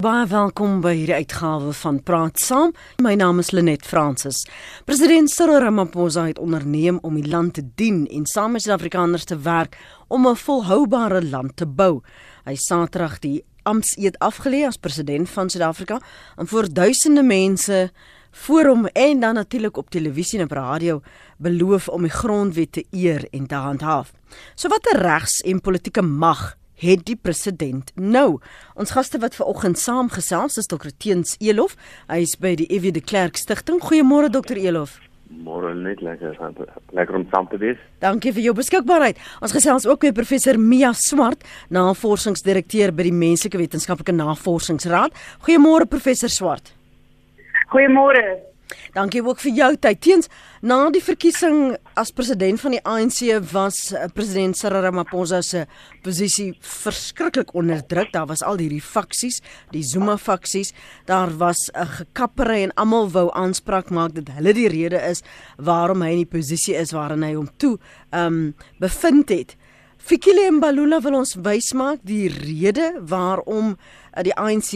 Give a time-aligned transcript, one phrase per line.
[0.00, 2.70] Baie welkom by hierdie uitgawe van Praat Saam.
[3.04, 4.38] My naam is Lenet Fransis.
[4.88, 9.36] President Cyril Ramaphosa het onderneem om die land te dien en saam met Suid-Afrikaners te
[9.44, 9.76] werk
[10.08, 12.00] om 'n volhoubare land te bou.
[12.44, 16.00] Hy Saterdag die ampteed afgelê as president van Suid-Afrika
[16.36, 17.90] en voor duisende mense
[18.30, 21.02] voor hom en dan natuurlik op televisie en op radio
[21.36, 24.12] beloof om die grondwet te eer en te handhaaf.
[24.54, 28.40] So watter regs en politieke mag het die president nou.
[28.74, 31.76] Ons gaste wat ver oggend saamgesels is Dr Teens Elof.
[32.08, 33.80] Hy is by die EW de Klerk Stichting.
[33.84, 34.98] Goeiemôre Dr Elof.
[35.30, 36.34] Môre net lekker
[36.96, 37.78] lekker om saam te wees.
[38.02, 39.20] Dankie vir jou beskikbaarheid.
[39.38, 45.14] Ons gesels ook met professor Mia Swart, navorsingsdirekteur by die Menslike Wetenskaplike Navorsingsraad.
[45.46, 46.74] Goeiemôre professor Swart.
[47.70, 48.49] Goeiemôre.
[48.94, 50.00] Dankie ook vir jou tyd.
[50.00, 50.28] Teens
[50.62, 53.20] na die verkiesing as president van die ANC
[53.52, 55.66] was uh, president Cyril Ramaphosa se
[56.04, 58.12] posisie verskriklik onder druk.
[58.12, 59.40] Daar was al hierdie faksies,
[59.74, 60.74] die Zuma faksies.
[61.06, 65.22] Daar was 'n gekappery en almal wou aanspraak maak dat hulle die rede is
[65.56, 67.78] waarom hy in die posisie is waarin hy hom toe
[68.10, 69.56] ehm um, bevind het.
[70.00, 74.72] Fikile Mbalula wil ons wys maak die rede waarom uh, die ANC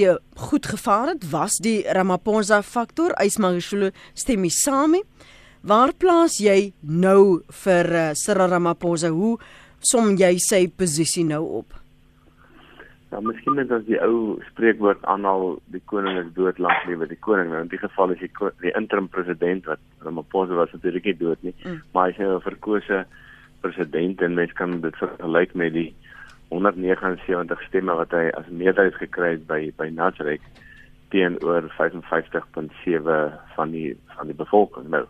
[0.50, 3.16] goed gevaar het was die Ramaphosa faktor.
[3.24, 4.98] Ysmagashule stem saam.
[5.64, 9.14] Waar plaas jy nou vir uh, Cyril Ramaphosa?
[9.16, 9.38] Hoe
[9.80, 11.80] som jy sy posisie nou op?
[13.08, 17.20] Ja, miskien net as die ou spreekwoord aanhaal die koning is dood lank lewe die
[17.24, 17.48] koning.
[17.48, 21.46] Nou in die geval is die, die interim president wat Ramaphosa was natuurlik nie dood
[21.46, 21.84] nie, mm.
[21.94, 23.06] maar hy is nou verkose
[23.64, 25.90] president en mens kan dit vergelyk met die
[26.52, 30.44] 179 stemme wat hy as meerderheid gekry het by by Nasrek
[31.14, 33.18] teenoor 55.7
[33.56, 35.04] van die van die bevolking nou.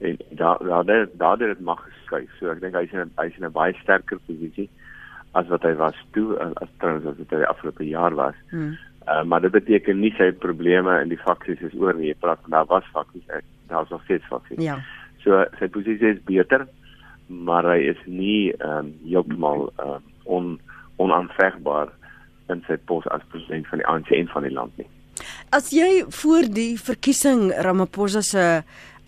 [0.00, 2.30] En daar daar daar het mag geskuif.
[2.38, 4.68] So ek dink hy's in hy's in 'n baie sterker posisie
[5.38, 8.34] as wat hy was toe as trouens as dit die afgelope jaar was.
[8.50, 8.76] Hmm.
[9.08, 12.12] uh, maar dit beteken nie sy probleme in die faksies is oor nie.
[12.12, 13.26] Jy praat van daar was faksies
[13.70, 14.62] daar's nog steeds faksies.
[14.62, 14.78] Ja.
[15.22, 16.66] So sy posisie is beter
[17.30, 20.60] maar hy is nie ehm um, heeltemal ehm um, on
[21.00, 21.88] onaanvegbaar
[22.52, 24.86] in sy pos as president van die ANC en van die land nie.
[25.54, 28.44] As jy voor die verkiesing Ramaphosa se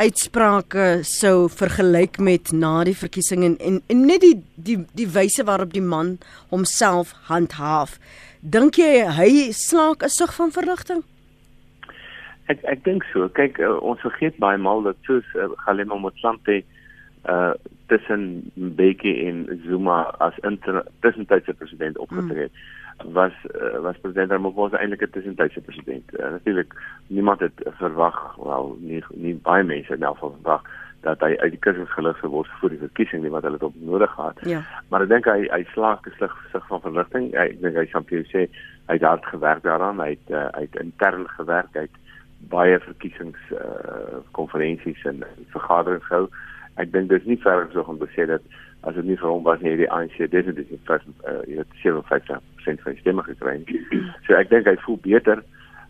[0.03, 5.45] uitsprake sou vergelyk met na die verkiesing en, en, en net die die die wyse
[5.47, 6.17] waarop die man
[6.51, 7.99] homself handhaaf,
[8.41, 11.03] dink jy hy slaak 'n sug van verligting?
[12.51, 13.29] Ek ek dink so.
[13.29, 16.63] Kyk, uh, ons vergeet baie maal dat soos uh, Galema Motlanthe
[17.29, 17.55] uh
[17.93, 20.39] tussen Mbeki en Zuma as
[21.01, 23.13] tussentydse president opgetree het mm.
[23.13, 26.05] was uh, was president Ramaphosa eintlik 'n tussentydse president.
[26.19, 26.75] Uh, Natuurlik
[27.07, 30.63] niemand het verwag, wel nie nie baie mense in elk geval verwag
[31.03, 33.75] dat hy uit die kursus gelig sou word vir die verkiesing nie wat hulle op
[33.75, 34.39] nodig gehad.
[34.47, 34.63] Ja.
[34.89, 37.33] Maar ek dink hy hy slaag gesig sig van verligting.
[37.35, 38.47] Ek dink hy kan vir sê
[38.89, 40.01] hy het hard gewerk daaraan.
[40.01, 41.75] Hy het uh, hy het intern gewerk.
[41.75, 41.99] Hy het
[42.55, 46.29] baie verkiesings uh konferensies en vergaderings gehou
[46.77, 48.43] ek dink dis nie ver genoeg om te sê dat
[48.83, 51.77] as dit nie vir hom was nie die ANC definitief die first uh, jy het
[51.85, 53.59] 57% van stemme gekry.
[54.27, 55.45] so ek dink hy voel beter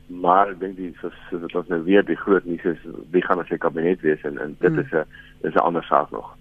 [0.08, 3.40] maar ek dink dis so dit was nou weer die groot nuus is wie gaan
[3.40, 4.84] as sy kabinet wees en, en dit hmm.
[4.84, 6.36] is 'n is 'n ander saak nog.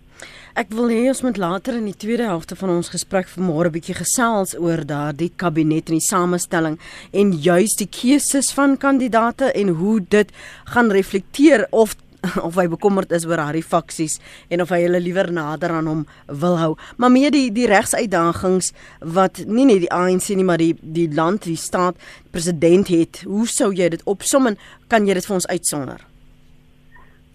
[0.51, 3.75] Ek wil hê ons moet later in die tweede helfte van ons gesprek vanmôre 'n
[3.77, 6.77] bietjie gesels oor daardie kabinet en die samestelling
[7.13, 10.29] en juis die keuses van kandidate en hoe dit
[10.65, 11.95] gaan reflekteer of
[12.47, 14.19] of hy bekommerd is oor Harry faksies
[14.53, 16.03] en of hy hulle liewer nader aan hom
[16.43, 16.71] wil hou.
[16.97, 18.71] Maar meer die die regsuitdagings
[19.17, 23.23] wat nie net die ANC nie, maar die die land, die staat, die president het.
[23.25, 24.59] Hoe sou jy dit opsom en
[24.91, 26.05] kan jy dit vir ons uitsonder?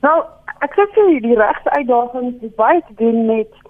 [0.06, 0.18] Nou,
[0.62, 3.60] ek sê die, die regsuitdagings het baie te doen met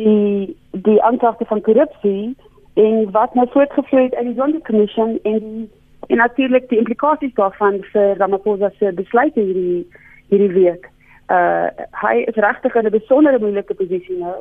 [0.00, 2.32] die die aanklagte van korrupsie
[2.80, 5.70] en wat nou voortgevloei het uit die Sonderkommissie en die
[6.06, 9.86] en natuurlik die implikasies daarvan vir Ramaphosa se besluite hierdie
[10.32, 10.88] hierdie week.
[11.28, 11.68] Uh
[12.02, 14.40] hy is regtig in 'n besondere moeilike posisie nou.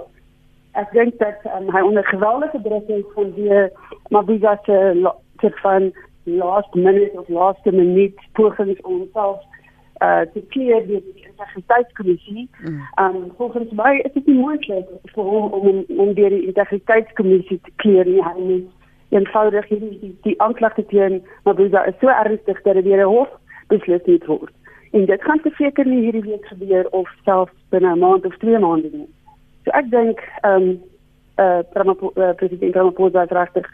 [0.79, 3.67] Ek dink dat um, hy onder geweldige druk is van die
[4.09, 4.77] Mabiga se
[5.41, 5.91] tip van
[6.23, 9.39] last minute of last minute pogings om homself
[10.01, 12.49] uh te keer die integriteitskommissie.
[12.61, 12.81] Mm.
[13.01, 17.71] Um volgens my is dit nie moontlik vir hom om om, deur die integriteitskommissie te
[17.75, 18.23] keer nie.
[18.23, 18.69] Hy moet
[19.09, 23.29] eenvoudig hierdie die, die aanklagte teen Mabiga is so ernstig dat dit deur 'n hof
[23.67, 24.53] beslis moet word.
[24.91, 28.59] En dit gaan seker nie hierdie week gebeur of selfs binne 'n maand of twee
[28.59, 29.09] maande nie.
[29.63, 30.81] So ek dink ehm um,
[31.35, 31.61] eh
[32.15, 33.69] uh, president Ramaphosa het regtig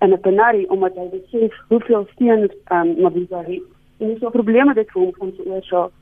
[0.00, 3.62] 'n penarie omdat hy besef hoeveel steun ehm um, Mabisa het.
[3.98, 5.92] En dis 'n probleem met dit vir hom van sy oorsake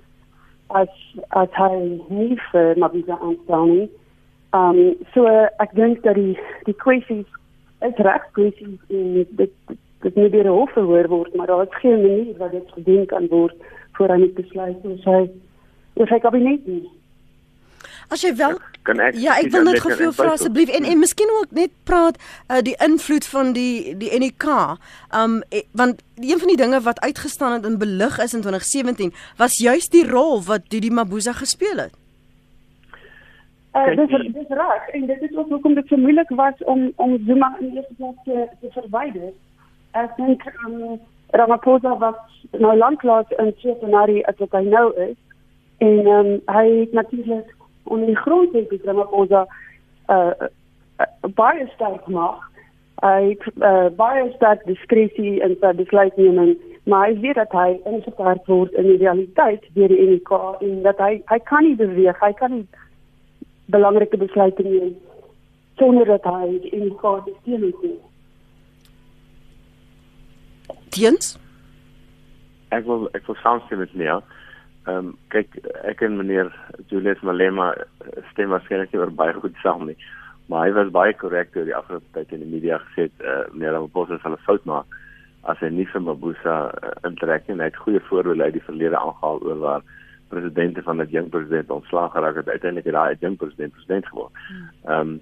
[0.67, 0.93] as
[1.29, 3.91] as hy nie vir Mabisa aanstel nie.
[4.51, 5.27] Ehm um, so
[5.59, 7.31] ek dink dat die die kwessies
[7.81, 9.53] is reg kwessies en dit
[10.01, 13.27] dit nie deur hof verhoor word, maar daar is geen manier wat dit gedoen kan
[13.27, 13.57] word
[13.99, 15.19] voor hy moet besluit hoe sy
[15.99, 16.85] hoe sy kabinet nie.
[18.09, 18.57] As jy wel
[18.87, 21.51] kan ek Ja, ek wil net gou vir jou vra asseblief en en miskien ook
[21.59, 22.17] net praat
[22.49, 24.47] uh, die invloed van die die NK.
[25.13, 29.13] Um eh, want een van die dinge wat uitgestaan het in belig is in 2017
[29.37, 31.95] was juis die rol wat Didi Mabuza gespeel het.
[33.77, 36.65] Uh, Kyk, dis die- dis reg en dit is ook hoekom dit so moeilik was
[36.65, 39.33] om om Zuma in die eerste plek te, te verwyder.
[39.93, 40.99] Ek dink um,
[41.31, 42.15] Ramaphosa was
[42.51, 45.17] nou lanklaas in Chitanari as wat hy nou is
[45.79, 47.55] en um, hy het natuurlik
[47.85, 49.47] onder die grondwet het Ramaphosa
[50.09, 50.33] uh,
[51.35, 52.41] baie sterk mag.
[53.05, 56.57] Hy uh, baie sterk diskresie in sy besluitneming,
[56.91, 60.99] maar hy weet dat hy ingeperk word in die realiteit deur die NK en dat
[61.05, 62.67] hy hy kan nie beweeg, hy kan nie
[63.71, 64.97] belangrike besluite neem
[65.79, 68.08] sonder dat hy in kaart steun het.
[70.95, 71.37] Teens?
[72.75, 74.21] Ek wil ek wil saamstem met Nia.
[74.89, 76.53] Ehm um, kyk ek en meneer
[76.89, 79.97] Julius Malema eh, stem waarskynlik nie oor baie goed saam nie.
[80.49, 83.45] Maar hy was baie korrek oor die afgelope tyd in die media gesê het uh,
[83.53, 84.99] meneer Ramaphosa sal 'n fout maak
[85.45, 87.59] as hy nie vir Mabuza uh, intrek nie.
[87.61, 89.83] Hy het goeie voorbeelde uit die verlede aangehaal oor waar
[90.33, 94.33] presidente van 'n jong president ontslaag geraak het uiteindelik het daai jong president president geword.
[94.85, 95.21] Ehm um,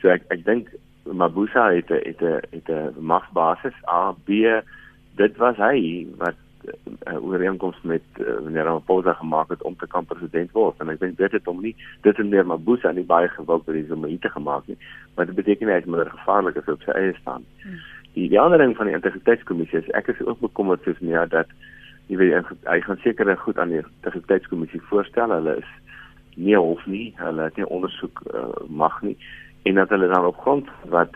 [0.00, 0.68] so ek ek dink
[1.04, 4.44] Mabuza het 'n het 'n het 'n magsbasis A B
[5.16, 6.36] dit was hy wat
[6.66, 10.90] 'n uh, ooreenkoms met uh, meneer Ramaphosa gemaak het om te kan president word en
[10.90, 13.86] ek dink dit het hom nie dit en meneer Mabuza nie baie gewild oor die
[13.86, 14.78] Zomaite gemaak nie
[15.14, 17.44] maar dit beteken nie hy is minder gevaarlik as op sy eie staan.
[17.62, 17.78] Hmm.
[18.14, 21.52] Die die ander ding van die integriteitskommissie is ek is ook bekommerd soos Nia dat
[22.08, 25.70] jy weet hy gaan seker goed aan die integriteitskommissie voorstel hulle is
[26.36, 29.16] nie hof nie hulle het nie ondersoek uh, mag nie
[29.64, 31.14] en dat hulle dan op grond wat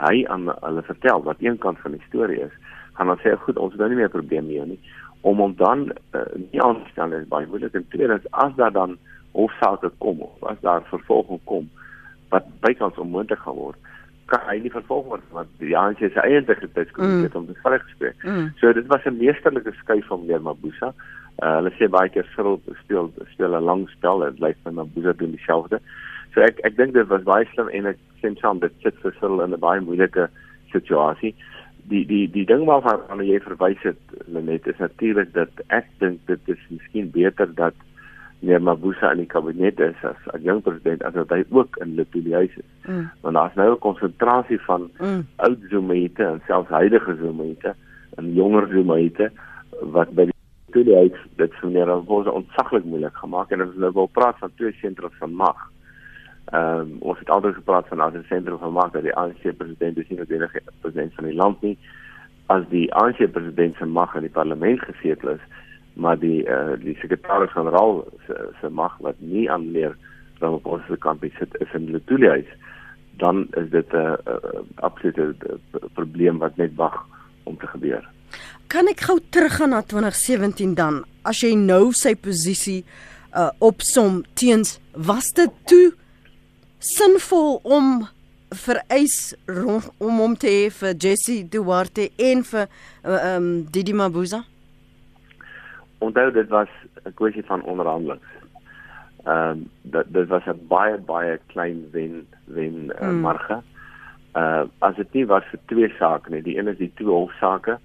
[0.00, 2.54] hy aan hulle vertel wat een kant van die storie is
[2.94, 4.80] gaan dan sê goed ons het nou nie meer probleme hier nie
[5.20, 8.72] om hom dan uh, nie aan te stel is baie moeilik en tweedens as daar
[8.72, 8.98] dan
[9.32, 11.70] hofsaake kom of as daar vervolging kom
[12.34, 13.78] wat bykans onmoontlik gaan word
[14.30, 18.24] kan hy nie vervolg word want die ANC se eie integriteitskommissie het hom bespreek gespreek.
[18.24, 18.48] Mm.
[18.60, 20.94] So dit was 'n meesterlike skuif van meneer Mabuza.
[21.42, 25.12] Uh, hulle sê baie keer Cyril speel speel 'n lang spel en lyk van Mabuza
[25.12, 25.80] doen dieselfde.
[26.34, 29.14] So ek ek dink dit was baie slim en ek sien saam dit sit vir
[29.20, 30.28] Cyril in 'n baie moeilike
[30.72, 31.34] situasie.
[31.90, 36.54] Die die die ding waarvan jy verwys het Lenet is natuurlik dat ek dink dit
[36.54, 37.74] is miskien beter dat
[38.44, 41.94] meneer Mabuza in die kabinet is as as jong president as dat hy ook in
[41.96, 42.70] Letoile huis is.
[42.86, 43.08] Mm.
[43.24, 45.26] Want daar's nou 'n konsentrasie van mm.
[45.36, 47.74] oud Zomeite en selfs huidige Zomeite
[48.16, 49.30] en jonger Zomeite
[49.80, 53.92] wat by die Letoile huis dit vir meneer Mabuza ontsaglik moeilik gemaak en ons nou
[53.92, 55.70] wil praat van twee sentrums van mag.
[56.54, 59.42] Ehm um, ons het altyd gepraat van as 'n sentrum van mag dat die ANC
[59.56, 61.78] president is nie noodwendig president van die land nie.
[62.46, 65.44] As die ANC president se mag in die parlement gesetel is,
[65.94, 69.96] maar die uh, die sekretaris-generaal se, se mag wat nie aan meer
[70.38, 72.50] Ramaphosa se kant sit is in Letoile huis
[73.16, 75.54] dan is dit 'n uh, uh, absolute uh,
[75.92, 77.06] probleem wat net wag
[77.42, 78.08] om te gebeur.
[78.66, 82.84] Kan ek gou teruggaan na 2017 dan as jy nou sy posisie
[83.34, 85.92] uh, opsom teens was dit toe
[86.84, 88.06] sinvol om
[88.54, 89.34] vereis
[89.98, 94.44] om hom te hê vir Jesse Duarte en vir uh, um, Didi Mabuza?
[96.04, 96.68] onthou dit was
[97.04, 98.30] 'n kwessie van onderhandelings.
[99.24, 103.20] Ehm um, dit dit was 'n baie baie klein wen wen uh, mm.
[103.20, 103.62] marge.
[104.34, 107.78] Uh as dit nie was vir twee sake nie, die een is die twee hofsaake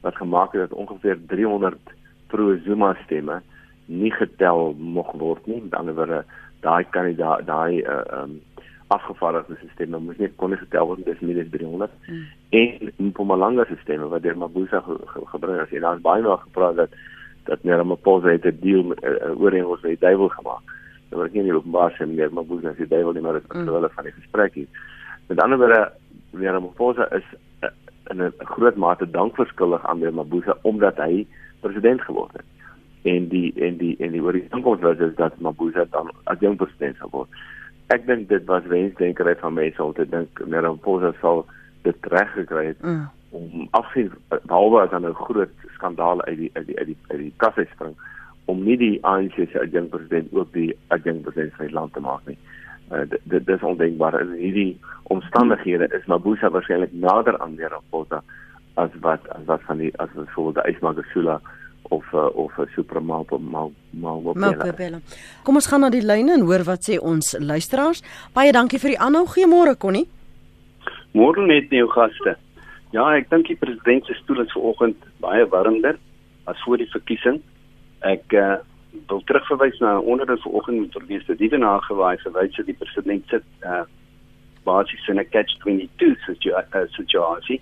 [0.00, 1.78] wat gemaak het dat ongeveer 300
[2.26, 3.42] pro Zuma stemme
[3.84, 5.60] nie getel mog word nie.
[5.62, 6.24] Met ander woorde,
[6.62, 8.40] daai kandidaat daai uh um
[8.92, 11.90] afgevaardigde stemme moes nie kon getel word dis as 300.
[12.08, 12.24] Mm.
[12.60, 15.72] En Mpumalanga se stemme wat deur Mabuza ge, ge, gebring is.
[15.72, 16.90] En daar's baie nog gepraat dat
[17.44, 20.64] dat Ramaphosa het 'n deal met 'n uh, uh, ooreenkoms met die duiwel gemaak.
[21.10, 23.64] Nou word nie openbaar sê meneer Mabuza is die duiwel nie, maar dit is mm.
[23.64, 24.68] terwyl van die gesprek hier.
[25.26, 25.92] Met ander woorde,
[26.30, 27.24] meneer Ramaphosa is
[27.60, 27.68] uh,
[28.10, 31.26] in 'n groot mate dankverskuldig aan meneer Mabuza omdat hy
[31.60, 32.46] president geword het.
[33.02, 36.96] En die en die en die ooreenkoms was is dat Mabuza dan as jong president
[36.96, 37.28] sou word.
[37.86, 41.46] Ek dink dit was wensdenkerheid van mense om te dink Ramaphosa sal
[41.82, 42.80] dit reg gekry het.
[42.82, 46.96] Mm om afsien behalwe as dan 'n groot skandaal uit die uit die uit die
[47.08, 47.94] uit die kas uitspring
[48.44, 52.00] om nie die ANC se adjunkt president ook die adjunkt president van die land te
[52.00, 52.38] maak nie.
[52.92, 58.22] Uh, dit dit is ondenkbaar in hierdie omstandighede is Mabuza waarskynlik nader aan Ramaphosa
[58.74, 61.40] as wat as wat van die as byvoorbeeld die Ismagasula
[61.92, 65.00] of uh, of 'n Supremaal mal mal Mapela.
[65.44, 68.02] Kom ons gaan na die lyne en hoor wat sê ons luisteraars.
[68.32, 69.26] Baie dankie vir die aanhou.
[69.26, 70.08] Goeiemôre Connie.
[71.12, 72.36] Môre net nie jou gaste.
[72.92, 75.98] Ja, ek dink die president se stoel is vanoggend baie warmer
[76.44, 77.40] as voor die verkiesing.
[78.00, 78.56] Ek uh,
[79.08, 83.44] wil terugverwys na 'n onderhoud vanoggend met verweesde diewe nagewaai verwys dat die president sit
[83.64, 83.84] uh,
[84.64, 86.16] basies in 'n catch 22
[86.96, 87.60] situasie.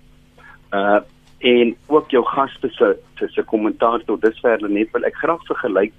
[0.71, 1.01] Uh
[1.41, 5.93] en ook jou gaste se se kommentaar tot dusver net wil ek graag vergelyk.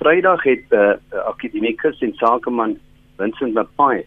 [0.00, 2.78] Vrydag het 'n uh, akademikus en sakeman
[3.16, 4.04] Vincent Mapai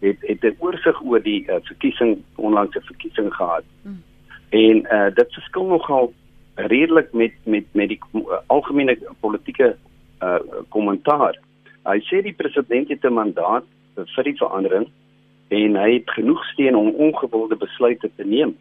[0.00, 3.64] het het 'n oorsig oor die uh, verkiesing onlangse verkiesing gehad.
[3.82, 4.02] Hmm.
[4.48, 6.12] En uh dit verskil nogal
[6.54, 9.76] redelik met met met die uh, algemene politieke
[10.22, 10.38] uh
[10.68, 11.38] kommentaar.
[11.84, 13.64] Hy sê die president het 'n mandaat
[13.94, 14.88] vir die verandering
[15.48, 18.56] en hy het genoeg steun om ongewilde besluite te neem.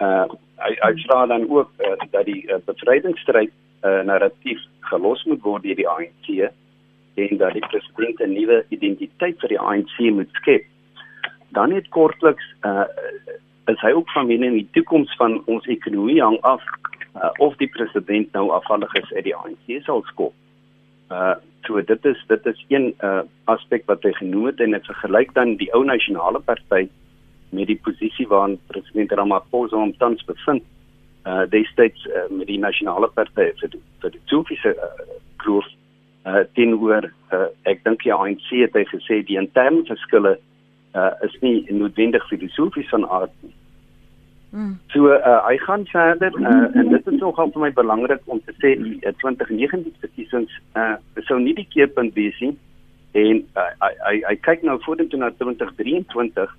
[0.00, 0.24] Uh
[0.64, 3.52] hy hy vra dan ook uh, dat die uh, bevrydingsstryd
[3.84, 6.30] uh, narratief gelos moet word deur die ANC
[7.16, 10.64] en dat die president 'n nuwe identiteit vir die ANC moet skep.
[11.48, 12.84] Dan net kortliks uh
[13.66, 16.62] is hy ook van mening die toekoms van ons ekonomie hang af
[17.16, 20.34] uh, of die president nou afhandig is uit die ANC sal skop.
[21.10, 21.34] Uh
[21.66, 25.34] so dit is dit is een uh aspek wat hy genoem het en dit vergelyk
[25.34, 26.86] dan die ou nasionale party
[27.50, 30.64] met die posisie waarin president Ramaphosa hom tans bevind
[31.26, 34.90] uh destyds uh, met die nasionale party vir die, vir die Tsufiese uh,
[35.42, 35.68] groep
[36.26, 40.36] uh teenoor uh, ek dink die ANC het hy gesê die interne verskille
[40.96, 43.54] uh is nie noodwendig filosofies van aard nie.
[44.54, 44.76] Hmm.
[44.94, 48.54] So uh, hy gaan verder uh, en dit is nogal vir my belangrik om te
[48.62, 50.94] sê die uh, 2019 verkiesings uh
[51.26, 52.54] sou nie die keerpunt wees nie
[53.18, 56.54] en uh, hy hy hy kyk nou vorentoe na 2023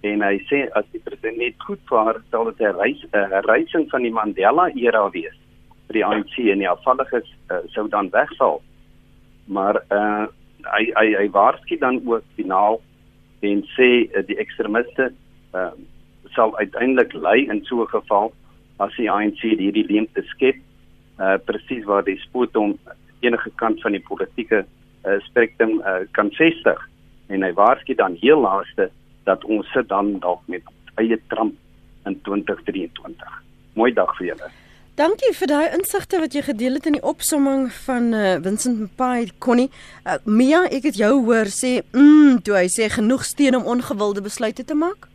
[0.00, 3.88] en hy sê as die president net goed vaar sal dit 'n reis 'n reising
[3.90, 5.36] van die Mandela era wees
[5.86, 8.62] vir die ANC en die afvalliges uh, sou dan wegval.
[9.46, 10.26] Maar uh
[10.60, 12.80] hy hy hy waarsku dan ook finaal
[13.40, 15.12] en sê uh, die ekstremiste
[15.54, 15.72] uh
[16.34, 18.32] sal uiteindelik lei in so 'n geval
[18.78, 20.56] as die ANC hierdie leemte skep
[21.18, 22.78] uh presies waar die spoot om
[23.20, 24.64] enige kant van die politieke
[25.04, 26.80] uh, spektrum uh, kan vestig
[27.28, 28.90] en hy waarsku dan heel laaste
[29.30, 30.62] dat ons sit dan dalk met
[31.00, 31.54] eie tramp
[32.08, 33.38] in 2023.
[33.78, 34.50] Mooi dag vir julle.
[35.00, 39.30] Dankie vir daai insigte wat jy gedeel het in die opsomming van uh, Vincent Mpai
[39.40, 39.70] Connie.
[40.04, 44.20] Uh, Mia, ek het jou hoor sê, mm, toe hy sê genoeg steun om ongewilde
[44.26, 45.08] besluite te maak.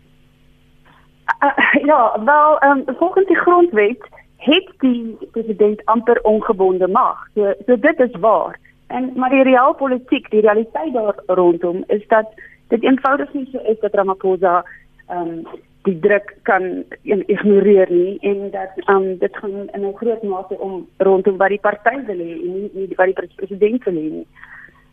[1.43, 1.51] Uh,
[1.91, 4.09] ja, wel, um, volgens die grondwet
[4.47, 7.21] het die president amper ongebonde mag.
[7.35, 8.57] So, so dit is waar.
[8.87, 12.33] En maar die realpolitiek, die realiteit daar rondom is dat
[12.67, 14.63] dit eenvoudig nie so is dat Ramaphosa
[15.07, 16.63] ehm um, die druk kan
[17.03, 21.49] ignoreer nie en dat ehm um, dit gaan in 'n groot mate om rondom wat
[21.49, 24.27] die party wil hê en nie, nie wat die president wil hê nie.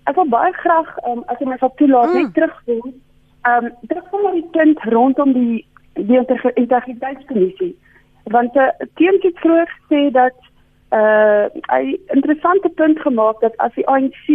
[0.05, 2.23] Ek wil baie graag ehm um, as jy my sal toelaat mm.
[2.23, 2.95] net terugkom.
[3.43, 6.19] Ehm um, terugkom na die punt rondom die die
[6.55, 7.76] integriteitskommissie.
[8.25, 10.37] Want uh, teentjie vroeg sê dat
[10.93, 11.45] uh
[11.79, 14.29] 'n interessante punt gemaak dat as die ANC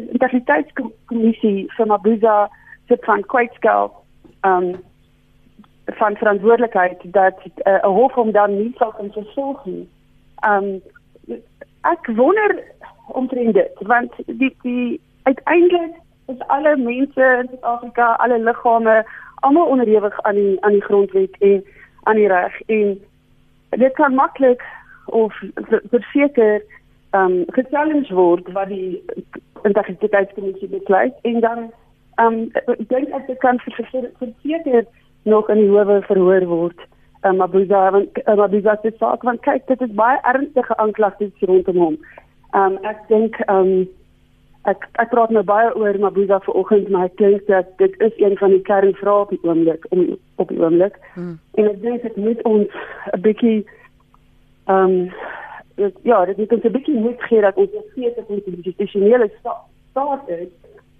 [0.00, 2.36] integriteitskommissie vir Mabuza
[2.88, 3.90] se van kwytskaal
[4.46, 4.74] um
[5.98, 9.88] van verantwoordelikheid dat uh, 'n uh, hof hom dan nie sal kan vervolg nie.
[10.48, 10.82] Um
[11.82, 12.62] ek wonder
[13.06, 15.94] omtrent dit want die die uiteindelik
[16.26, 21.64] is alle mense in Suid-Afrika, alle liggame almal onderhewig aan die aan die grondwet en
[22.02, 23.00] aan die reg en
[23.70, 24.62] dit kan maklik
[25.04, 25.42] of
[25.90, 26.62] verseker
[27.10, 29.02] ehm um, gechallenge word wat die
[29.62, 31.70] integriteitskommissie besluit en dan
[32.16, 34.86] ehm um, dink ek dit kan verseker
[35.22, 36.80] nog in die howe verhoor word.
[37.20, 41.46] Ehm um, Abuza want um, Abuza se saak want kyk dit is baie ernstige aanklagtes
[41.50, 41.96] rondom hom.
[42.54, 43.88] Ehm um, ek dink ehm um,
[44.70, 48.36] ek ek praat nou baie oor Mabuza vanoggend maar ek dink dat dit is een
[48.38, 50.06] van die kernvrae op die oomblik om
[50.42, 50.98] op die oomblik.
[51.14, 51.38] Hmm.
[51.54, 52.68] En ek dink dit moet ons
[53.12, 53.58] 'n bietjie
[54.66, 55.10] ehm um,
[56.02, 59.30] ja, dit moet ons 'n bietjie moed gee dat ons sê dat ons 'n institusionele
[59.92, 60.48] staat is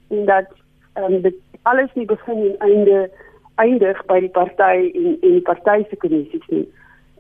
[0.09, 0.47] en dat
[0.93, 3.11] ehm um, dit alles nie begin en einde
[3.55, 6.69] eindig by die party en en die party se kommissies nie.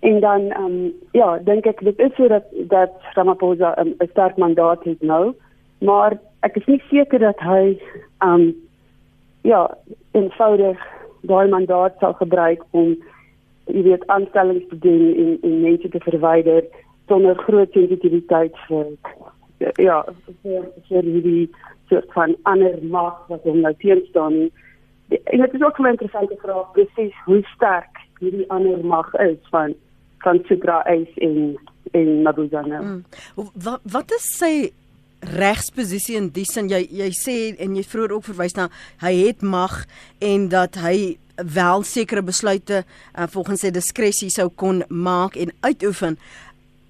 [0.01, 4.09] En dan ehm um, ja, dink ek dit is so dat dat Ramaphosa 'n um,
[4.09, 5.35] sterk mandaat het nou
[5.79, 7.77] maar ek is nie seker dat hy
[8.25, 8.55] um
[9.47, 9.69] ja,
[10.17, 10.81] eenvoudig
[11.27, 12.97] daai mandaat sal gebruik om
[13.67, 16.65] jy weet aanstellings te doen en en mense te verwyder
[17.07, 18.87] sonder groot sensitiwiteit vir
[19.83, 20.03] ja,
[20.43, 21.49] vir vir hierdie
[21.89, 24.53] soort van ander mag wat hom nou teenstaan nie.
[25.09, 29.75] En dit is ook 'n interessante vraag presies hoe sterk hierdie ander mag is van
[30.19, 31.59] van Sugra Ace en
[31.93, 32.81] en Mabuzana.
[32.81, 33.05] Mm.
[33.35, 34.73] Wat wat is sy
[35.21, 38.69] regsposisie in die sin jy jy sê en jy vroeër ook verwys na
[39.01, 39.87] hy het mag
[40.19, 46.17] en dat hy wel sekere besluite uh, volgens sy diskresie sou kon maak en uitoefen.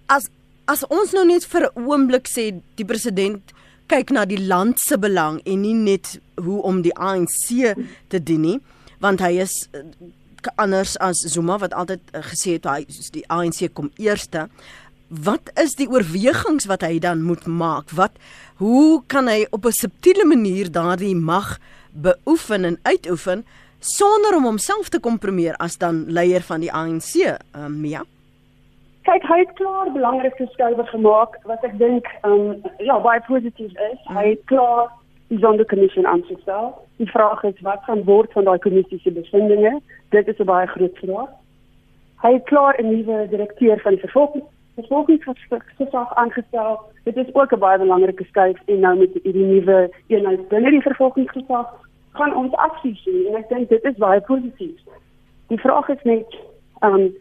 [0.07, 0.31] As
[0.67, 3.53] as ons nou net vir 'n oomblik sê die president
[3.87, 7.75] kyk na die land se belang en nie net hoe om die ANC
[8.09, 8.61] te dien nie,
[8.99, 9.83] want hy is uh,
[10.57, 14.49] anders as Zuma wat altyd uh, gesê het hy die ANC kom eerste.
[15.09, 17.91] Wat is die oorwegings wat hy dan moet maak?
[17.91, 18.19] Wat
[18.59, 21.59] hoe kan hy op 'n subtiele manier daardie mag
[21.93, 23.45] beoefen en uitoefen
[23.81, 28.03] sonder om homself te kompromieer as dan leier van die ANC, uh, ehm, Mia?
[29.07, 33.99] Kyk, hy het klaar belangrike skuiwe gemaak wat ek dink um ja, baie positief is.
[34.09, 34.17] Mm.
[34.17, 34.89] Hy het klaar
[35.31, 36.73] die sonderkommissie aangestel.
[36.99, 39.77] Die vraag is wat gaan word van daai kommissie se bevindinge?
[40.11, 41.31] Dit is 'n baie groot vraag.
[42.25, 44.45] Hy het klaar 'n nuwe direkteur van die vervolging
[44.75, 46.81] vervolgingsgesag aangestel.
[47.05, 50.83] Dit is ook 'n baie belangrike skuif en nou met hierdie nuwe eenheid binne die
[50.83, 51.69] vervolgingsgesag
[52.13, 54.81] gaan ons aksie sien en ek dink dit is baie positief.
[55.47, 56.27] Die vraag is net
[56.81, 57.15] um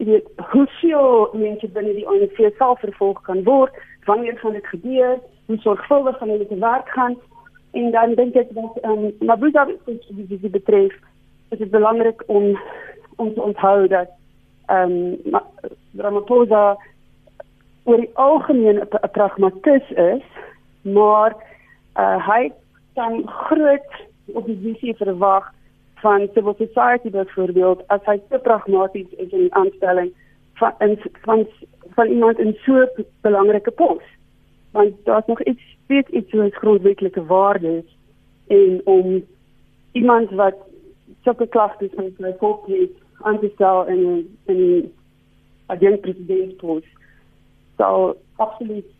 [0.00, 3.74] jy weet hoe sou mense binne die ANC self vervolg kan word?
[4.08, 5.18] Wanneer gaan dit gebeur?
[5.46, 7.18] Hoe sorgvuldig gaan hulle te werk gaan?
[7.76, 10.94] En dan dink ek dat um Mabuza wie dit betref,
[11.52, 12.56] is dit belangrik om
[13.34, 14.08] te onthou dat
[14.72, 15.20] um
[16.00, 16.78] Ramaphosa
[17.84, 20.24] oor die algemeen 'n pragmatis is,
[20.82, 21.36] maar
[21.96, 22.52] uh, hy
[22.94, 23.90] kan groot
[24.32, 25.52] oppositie verwag
[26.00, 30.12] van civil society byvoorbeeld as hy te pragmaties is in die aanstelling
[30.60, 31.46] van in, van
[31.94, 34.02] van iemand in so 'n belangrike pos.
[34.70, 37.96] Want daar's nog iets steeds iets soos grondwetlike waardes
[38.46, 39.24] en om
[39.92, 40.56] iemand wat
[41.22, 44.92] sulke klagtes met sy kop het aan te stel in in 'n
[45.66, 46.84] agent president pos
[47.76, 48.90] sal absoluut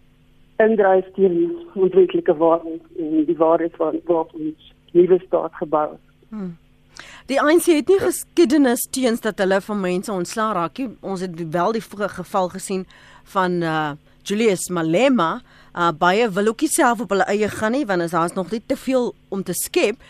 [0.56, 6.06] indryf teen onwettelike waardes en die waardes van wat ons nuwe staat gebou het.
[6.28, 6.56] Hmm.
[7.30, 10.88] Die ANC het nie geskiedenis teens dat hulle van mense ontslaa raak nie.
[11.06, 12.86] Ons het wel die geval gesien
[13.34, 13.92] van uh
[14.26, 15.40] Julius Malema.
[15.70, 18.66] Uh baie wil ook nie self op hulle eie gaan nie want daar's nog net
[18.66, 20.02] te veel om te skep.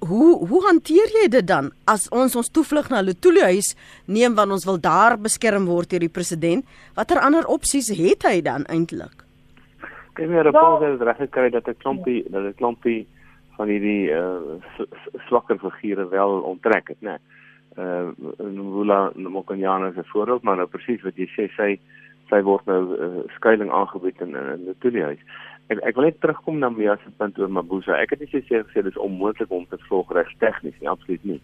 [0.00, 4.50] Hoe hoe hanteer jy dit dan as ons ons toevlug na Lutuli huis neem want
[4.50, 6.66] ons wil daar beskerm word deur die president?
[6.94, 9.22] Watter ander opsies het hy dan eintlik?
[10.18, 13.06] Kyk meer op al die reg gekry dat 'n klompie dat 'n klompie
[13.56, 14.58] van hierdie uh
[15.28, 17.18] swakker figure wel onttrek het, né?
[17.76, 21.78] Uh Nula Mokonyane is 'n voorbeeld, maar nou presies wat jy sê, sy
[22.28, 25.20] sy word nou uh, skuilings aangebied in in Lutuli huis
[25.72, 27.96] ek ek wil net terugkom na Mia se punt oor Mabuza.
[27.96, 31.40] Ek het nie gesê gesê dis onmoontlik om te volg reg tegnies nie, absoluut nie.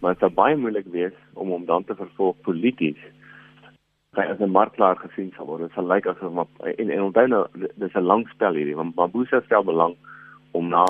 [0.00, 3.00] Maar dit sou baie moeilik wees om hom dan te vervolg polities.
[4.16, 5.62] Hy is 'n marklaar gesien sal word.
[5.62, 6.46] Dit sal lyk asof maar
[6.78, 9.96] en en onthou nou dis 'n lang spel hierdie want Mabuza stel belang
[10.52, 10.84] om na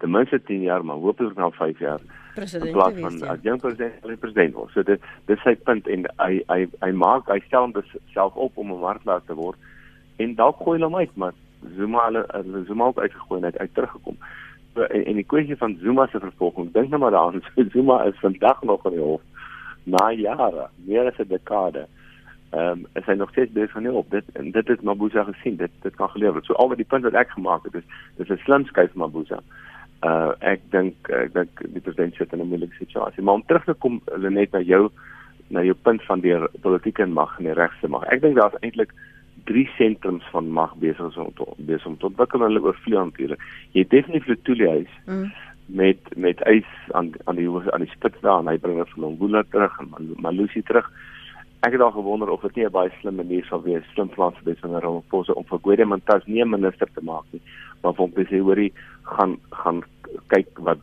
[0.00, 2.00] ten minste 10 jaar maar hopelik na 5 jaar
[2.34, 3.32] president plaas van ja.
[3.34, 4.72] as jong president of president word.
[4.74, 8.72] So dit dis sy punt en hy hy hy maak hy stel homself op om
[8.72, 9.58] 'n marklaar te word
[10.16, 11.32] en dalk gooi hom uit maar
[11.76, 14.16] Zuma hulle hulle Zuma ook uitgegooi en uit, uit teruggekom.
[14.74, 18.02] So, en, en die kwessie van Zuma se vervolging, dink nou maar daaraan, so, Zuma
[18.04, 19.22] is vandag nog in die hof
[19.84, 21.86] na jare, meer as 'n dekade.
[22.50, 25.56] Ehm um, is hy nog steeds besig aan op dit en dit het Mabuza gesien,
[25.56, 26.44] dit dit kan geleer word.
[26.44, 27.86] So al wat die punt wat ek gemaak het is
[28.16, 29.38] dis 'n slim skuif Mabuza.
[30.00, 33.22] Uh ek dink ek dink die president sit in 'n moeilike situasie.
[33.22, 34.90] Maar om terug te kom net na jou
[35.50, 38.06] na jou punt van die politieke mag en die regse mag.
[38.08, 38.94] Ek dink daar's eintlik
[39.44, 43.36] drie sentrums van mag besig om te besig om te ontwikkel hulle oor vele ampere.
[43.72, 45.30] Jy definitief die toeliehuis mm.
[45.80, 49.08] met met eis aan aan die aan die spits daar en hy bring hulle van
[49.10, 50.90] Angola terug en Malusi terug.
[51.60, 54.32] Ek het al gewonder of dit nie 'n baie slim manier sou wees slim plan
[54.32, 57.42] vir besig om om pose om vir Gwede Mantas nie 'n minister te maak nie,
[57.82, 59.82] maar vir hom te sê hoorie gaan gaan
[60.28, 60.78] kyk wat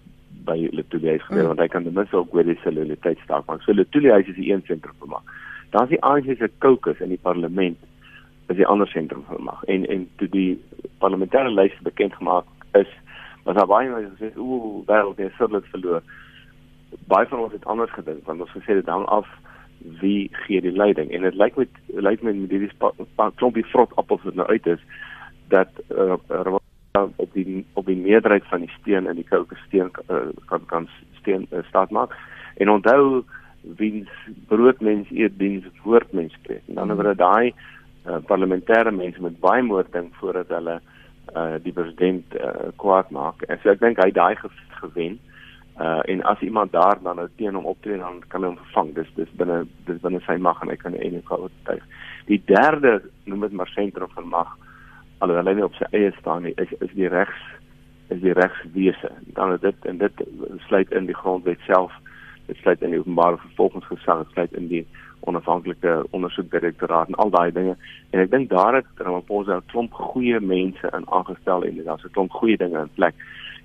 [0.45, 1.47] by Letulie gebeur mm.
[1.47, 3.61] want hy kan ten minste ook Gwede se loyaliteit staak maak.
[3.61, 5.23] So Letulie is die een sentrum vir mag.
[5.71, 7.77] Dan is die ANC se caucus in die parlement
[8.47, 10.61] is die ander sentrum van mag en en toe die
[11.03, 12.87] parlementêre lys bekend gemaak is
[13.43, 16.01] was daar baie mense gesê ooh wel die sirlik verloor
[17.11, 19.27] baie van ons het anders gedink want ons gesê dit hang af
[20.01, 22.71] wie gee die leiding en dit lyk met lyk met met hierdie
[23.35, 24.83] klompie vrot appels wat nou uit is
[25.53, 26.17] dat uh,
[27.15, 30.89] op die op die meerderheid van die steen in die koue steen uh, kan kan
[31.19, 32.15] steen uh, staat maak
[32.57, 33.23] en onthou
[33.77, 34.09] wiens
[34.47, 37.53] broodmens eet diens woordmens spreek en dan oor daai
[38.07, 40.79] uh, parlementêre mense met baie moord dink voordat hulle
[41.35, 43.43] uh, die president uh, kwaad maak.
[43.47, 45.17] En so ek dink hy daai ge gewen.
[45.77, 48.93] Uh, en as iemand daar dan nou teen hom optree dan kan hy hom vervang.
[48.95, 51.83] Dis dis binne dis binne sy mag en hy kan enige kwaliteit tuig.
[52.25, 54.55] Die derde noem dit maar sentrum van mag
[55.21, 57.45] alhoewel hy nie op sy eie staan nie is is die regs
[58.13, 59.11] is die regswese.
[59.37, 60.25] Dan dit en dit
[60.67, 61.93] sluit in die grondwet self
[62.47, 64.83] dit sluit in die openbare vervolgingsgesag, dit sluit in die
[65.27, 67.75] onafhanklike ondersoekdirektoraat en al daai dinge.
[68.15, 72.15] En ek dink daar het Ramaphosa 'n klomp goeie mense in aangestel en daar's 'n
[72.15, 73.15] klomp goeie dinge in plek.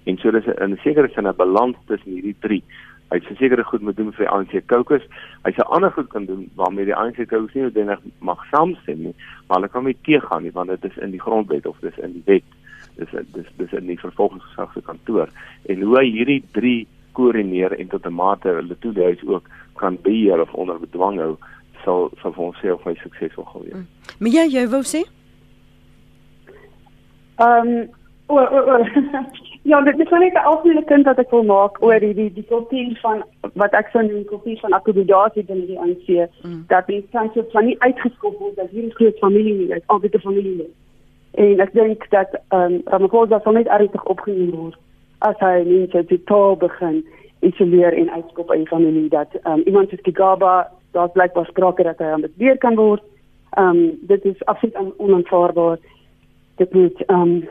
[0.05, 2.65] En so dis 'n sekere sin 'n balans tussen hierdie drie.
[3.13, 5.03] Hy sê sekere goed moet doen vir die ANC caucus.
[5.45, 9.15] Hy sê ander goed kan doen waarmee die ANC caucus nie noodwendig mag saamstem nie,
[9.47, 12.13] maar hulle kan nie teëgaan nie want dit is in die grondwet of dis in
[12.13, 12.49] die wet.
[12.97, 15.29] Dis dis dis in die vervolgingsgesag se kantoor.
[15.69, 20.41] En hoe hy hierdie drie koördineer en tot 'n mate hulle toehuis ook kan beheer
[20.41, 21.37] of onder bedwang hou
[21.85, 23.87] sal sal vir ons sê of hy suksesvol gaan wees.
[24.19, 25.05] Maar jy jy wou sê?
[27.39, 27.89] Ehm um,
[28.27, 28.85] o o o
[29.63, 32.45] Ja, dit is net 'n algemene punt wat ek wil maak oor die die die
[32.45, 33.23] kultuur van
[33.55, 36.09] wat ek sou noem kultuur van akkommodasie binne die ANC
[36.43, 36.65] mm.
[36.69, 40.19] dat die tans van nie uitgeskop word dat hierdie groot familie nie, dit altyd 'n
[40.19, 40.75] familie is.
[41.33, 44.77] En ek dink dat ehm um, Ramaphosa sal net ernstig opgeneem word
[45.19, 47.05] as hy mense totaal begin
[47.41, 51.99] isoleer en uitskop uit die familie dat um, iemand soos Kigaba daar's blykbaar sprake dat
[51.99, 53.03] hy ambassadeur kan word.
[53.51, 55.79] Ehm um, dit is absoluut onaanvaarbaar.
[56.57, 57.49] Dit moet ehm um,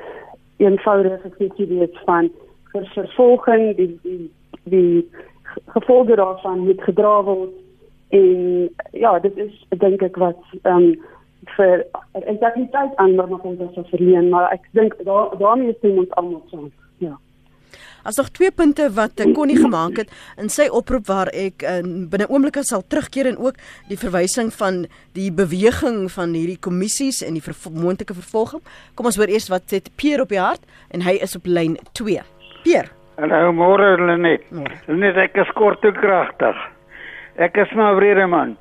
[0.62, 2.30] eenvoudig gesê wees van
[2.71, 4.32] vir vervolging die die
[4.63, 5.10] die
[5.76, 7.56] gevolge daarvan moet gedra word.
[8.10, 10.93] En ja dit is dink ek wat ehm um,
[11.58, 11.86] vir
[12.30, 16.71] integriteit aan normaal ons verleen maar ek dink daar daarmee is ons almal saam.
[16.97, 17.17] Ja
[18.03, 21.65] As nog twee punte wat ek kon nie gemaak het in sy oproep waar ek
[21.67, 23.59] uh, binne oomblikke sal terugkeer en ook
[23.91, 24.85] die verwysing van
[25.17, 28.63] die beweging van hierdie kommissies en die moontlike vervolging.
[28.95, 31.77] Kom ons hoor eers wat sê Pierre op die hart en hy is op lyn
[31.99, 32.23] 2.
[32.65, 32.89] Pierre.
[33.21, 34.47] Hallo môre Lenet.
[34.87, 36.57] Lenet ek is kort en kragtig.
[37.37, 38.55] Ek is maar vrede man.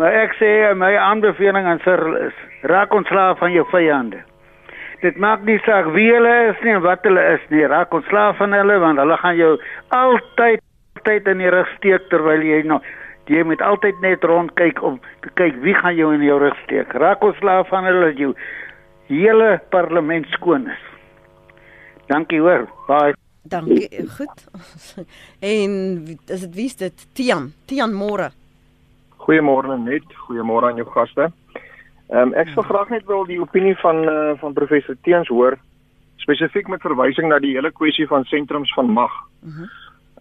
[0.00, 4.22] Maar ek sê my aanbeveling aan Cyril is raak ontslaaf van jou vyande
[5.02, 7.64] dit maak nie saak wie hulle is nie en wat hulle is nie.
[7.66, 9.56] Raak ontslaaf van hulle want hulle gaan jou
[9.96, 10.62] altyd
[10.96, 12.80] altyd in die rug steek terwyl jy nou
[13.30, 16.56] jy moet altyd net rond kyk om te kyk wie gaan jou in jou rug
[16.64, 16.94] steek.
[16.94, 18.32] Raak ontslaaf van hulle dat jou
[19.10, 20.82] hele parlement skoon is.
[22.06, 22.66] Dankie hoor.
[22.86, 23.14] Bye.
[23.42, 23.88] Dankie.
[24.16, 24.46] Goed.
[25.54, 25.72] en
[26.26, 27.06] is dit wie's dit?
[27.14, 27.52] Tian.
[27.66, 28.30] Tian môre.
[29.26, 30.06] Goeiemôre net.
[30.26, 31.30] Goeiemôre aan jou gaste.
[32.08, 35.58] Ehm um, ek sou graag net wil die opinie van uh, van professor Teens hoor
[36.22, 39.12] spesifiek met verwysing na die hele kwessie van sentrums van mag.
[39.40, 39.66] Mhm.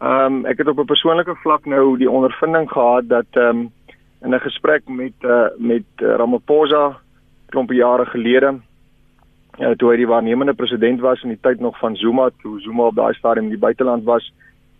[0.01, 3.71] Ehm um, ek het op 'n persoonlike vlak nou die ondervinding gehad dat ehm um,
[4.21, 6.97] in 'n gesprek met uh, met uh, Ramaphosa
[7.49, 8.59] klompe jare gelede
[9.57, 12.83] ja toe hy die waarnemende president was in die tyd nog van Zuma toe Zuma
[12.83, 14.33] op daai stadium in die buiteland was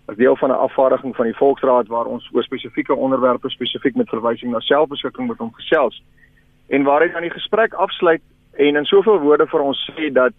[0.06, 4.10] as deel van 'n afvaardiging van die Volksraad waar ons oor spesifieke onderwerpe spesifiek met
[4.10, 6.25] verwysing na selfbeskikking met hom gesels het
[6.68, 8.22] en waar hy dan die gesprek afsluit
[8.58, 10.34] en in soveel woorde vir ons sê dat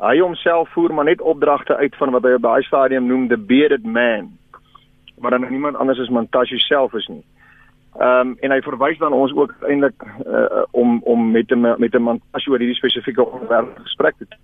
[0.00, 3.36] hy homself voer maar net opdragte uit van wat hy op daai stadium noem the
[3.36, 4.30] bearded man
[5.20, 7.24] maar dan niemand anders as Montashe self is nie.
[7.98, 11.94] Ehm um, en hy verwys dan ons ook eintlik uh, om om met 'n met
[11.94, 14.38] 'n Montashe oor hierdie spesifieke onderwerp gesprek te doen.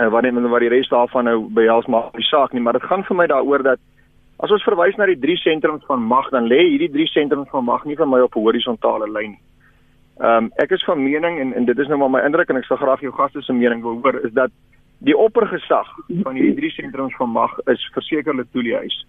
[0.00, 2.82] Uh, wanneer men wat die res daarvan nou behels maar die saak nie, maar dit
[2.82, 3.78] gaan vir my daaroor dat
[4.36, 7.64] as ons verwys na die drie sentrums van mag, dan lê hierdie drie sentrums van
[7.64, 9.40] mag nie vir my op 'n horisontale lyn nie.
[10.18, 12.56] Ehm um, ek is van mening en en dit is nou maar my indruk en
[12.56, 14.50] ek sal graag jou gaste se mening wil hoor is dat
[14.98, 15.88] die oppergesag
[16.22, 19.06] van hierdie drie sentrums van mag is versekerlik toeliehuis.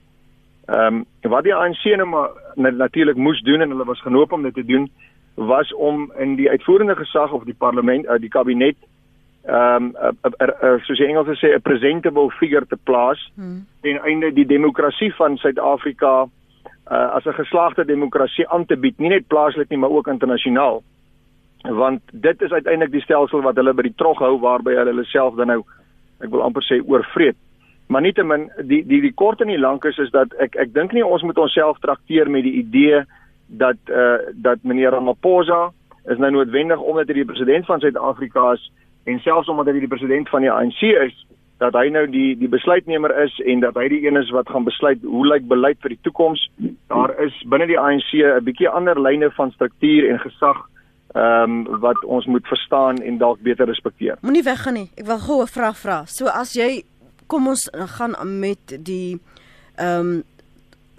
[0.65, 4.41] Ehm um, wat die ANC nou maar natuurlik moes doen en hulle was genoop om
[4.43, 4.89] dit te doen
[5.35, 8.77] was om in die uitvoerende gesag of die parlement uh, die kabinet
[9.43, 13.67] ehm um, soos die Engelse sê 'n presentable figure te plaas hmm.
[13.81, 16.25] ten einde die demokrasie van Suid-Afrika
[16.91, 20.83] uh, as 'n geslaagde demokrasie aan te bied, nie net plaaslik nie, maar ook internasionaal
[21.69, 25.05] want dit is uiteindelik die stelsel wat hulle by die trog hou waarby hulle hulle
[25.09, 25.61] self dan nou
[26.23, 27.37] ek wil amper sê oorvreet.
[27.87, 30.93] Maar nietemin die die die kort en die lank is is dat ek ek dink
[30.93, 33.03] nie ons moet onsself trakteer met die idee
[33.47, 35.71] dat eh uh, dat meneer Ramaphosa
[36.09, 38.71] is nou noodwendig omdat hy die president van Suid-Afrika is
[39.05, 41.25] en selfs omdat hy die president van die ANC is
[41.57, 44.65] dat hy nou die die besluitnemer is en dat hy die een is wat gaan
[44.67, 46.49] besluit hoe lyk beleid vir die toekoms.
[46.91, 50.65] Daar is binne die ANC 'n bietjie ander lyne van struktuur en gesag
[51.15, 54.17] ehm um, wat ons moet verstaan en dalk beter respekteer.
[54.21, 54.89] Moenie weggaan nie.
[54.99, 56.05] Ek wil gou 'n vraag vra.
[56.05, 56.83] So as jy
[57.27, 59.19] kom ons gaan met die
[59.75, 60.23] ehm um,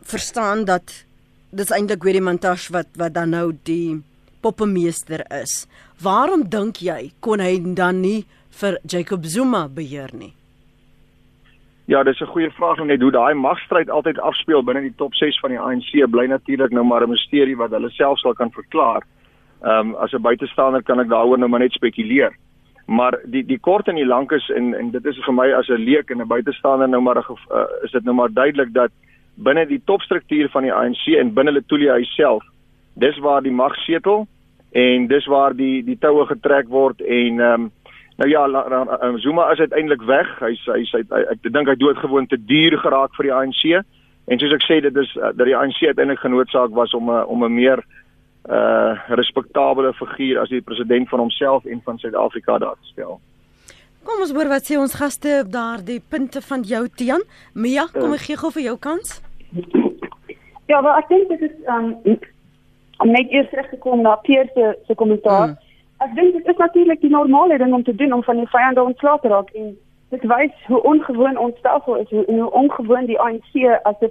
[0.02, 1.04] verstaan dat
[1.50, 4.02] dis eintlik weer die montage wat wat dan nou die
[4.40, 5.66] poppemeester is.
[6.02, 8.24] Waarom dink jy kon hy dan nie
[8.60, 10.32] vir Jacob Zuma beheer nie?
[11.86, 15.38] Ja, dis 'n goeie vraag net hoe daai magstryd altyd afspeel binne die top 6
[15.40, 19.02] van die ANC bly natuurlik nou maar 'n misterie wat hulle self sal kan verklaar.
[19.62, 22.36] Ehm um, as 'n buitestander kan ek daaroor nou maar net spekuleer.
[22.86, 25.68] Maar die die kort en die lank is en en dit is vir my as
[25.68, 28.90] 'n leek en 'n buitestander nou maar uh, is dit nou maar duidelik dat
[29.34, 32.44] binne die topstruktuur van die ANC en binne Letoile self.
[32.94, 34.26] Dis waar die mag setel
[34.72, 37.70] en dis waar die die toue getrek word en ehm um,
[38.16, 40.38] nou ja la, la, la, Zuma is uiteindelik weg.
[40.40, 43.84] Hy's hy, hy, ek dink hy doodgewoon te duur geraak vir die ANC.
[44.26, 47.44] En soos ek sê dit is dat die ANC uiteindelik genoodsaak was om 'n om
[47.44, 47.84] 'n meer
[48.48, 53.20] uh respekteerbare figuur as die president van homself en van Suid-Afrika daar te stel.
[54.06, 57.24] Kom ons hoor wat sê ons gaste op daardie punte van jou Tian.
[57.54, 59.20] Mia, kom ek gee gou vir jou kans.
[60.66, 61.92] Ja, maar ek dink dit is um
[62.98, 65.52] om net eers terug te kom na Pierre se se kommentaar.
[65.52, 65.56] Mm.
[66.02, 68.82] Ek dink dit is natuurlik die normale ding om te doen om van die vyande
[68.82, 69.76] ontslae te raak en
[70.14, 73.54] dit wys hoe ongewoon ons stelsel is hoe, hoe ongewoon die ANC
[73.84, 74.10] as 'n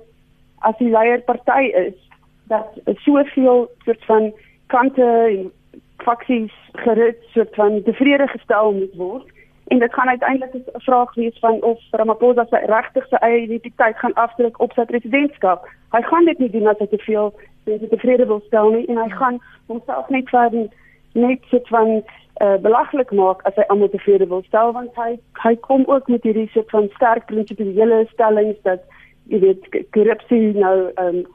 [0.60, 1.98] as die leierparty is
[2.47, 4.34] dat soveel soort van
[4.67, 5.51] kante en
[5.97, 9.34] faksies gerit soort van tevrede gestel moet word
[9.67, 13.97] en dit gaan uiteindelik 'n vraag wees van of Ramaphosa sy regtig sy eie identiteit
[13.97, 15.67] gaan afdruk op sy presidentskap.
[15.91, 18.97] Hy gaan dit nie doen as hy te veel mense tevrede wil stel nie en
[18.97, 20.69] hy gaan homself net vir
[21.13, 22.03] net soort van
[22.41, 26.23] uh, belaglik maak as hy almal tevrede wil stel want hy hy kom ook met
[26.23, 28.84] hierdie soort van sterk prinsipiële stellings dat
[29.31, 31.25] jy weet korrupsie nou um,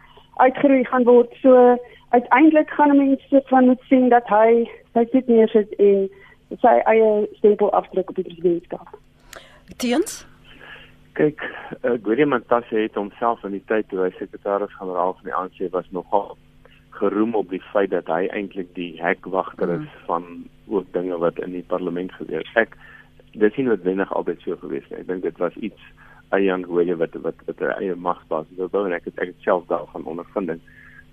[0.45, 1.35] uitgeroei gaan word.
[1.43, 1.77] So
[2.17, 6.09] uiteindelik gaan mense van moet sien dat hy sy sit neersit en
[6.59, 8.99] sy eie stempel afdruk op die presidentskap.
[9.79, 10.25] Tiens
[11.19, 11.43] Kyk,
[11.83, 15.89] uh, Gwede Mantashe het homself in die tyd toe hy sekretaris-generaal van die ANC was
[15.95, 16.37] nogal
[17.01, 20.05] geroem op die feit dat hy eintlik die hekwagter is mm.
[20.07, 20.29] van
[20.71, 22.47] ook dinge wat in die parlement gebeur.
[22.61, 22.77] Ek
[23.33, 25.01] dis nie noodwendig altyd so gewees nie.
[25.03, 25.91] Ek dink dit was iets
[26.31, 29.41] Ayan Gwede wat wat wat 'n eie magsbasis wil bou en ek het ek het
[29.43, 30.61] self daarvan ondervinding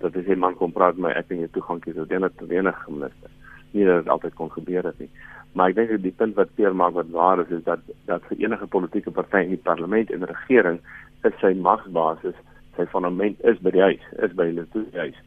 [0.00, 2.90] dat as 'n man kom praat met my ek het toegang tot die enige enige
[2.90, 3.30] minister.
[3.72, 5.10] Nie dat dit altyd kon gebeur het nie.
[5.52, 8.38] Maar ek dink die punt wat Pierre maak wat waar is is dat dat vir
[8.38, 10.80] enige politieke party in die parlement en regering
[11.24, 12.34] is sy magsbasis,
[12.76, 15.18] sy fundament is by die huis, is by hulle toe huis.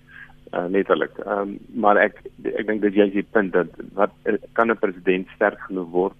[0.53, 1.17] Uh, letterlik.
[1.25, 4.11] Ehm um, maar ek ek dink dit jy is die punt dat wat
[4.53, 6.15] kan 'n president sterk genoeg word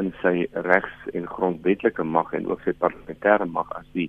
[0.00, 4.08] in sy regs en grondwetlike mag en ook sy parlementêre mag as die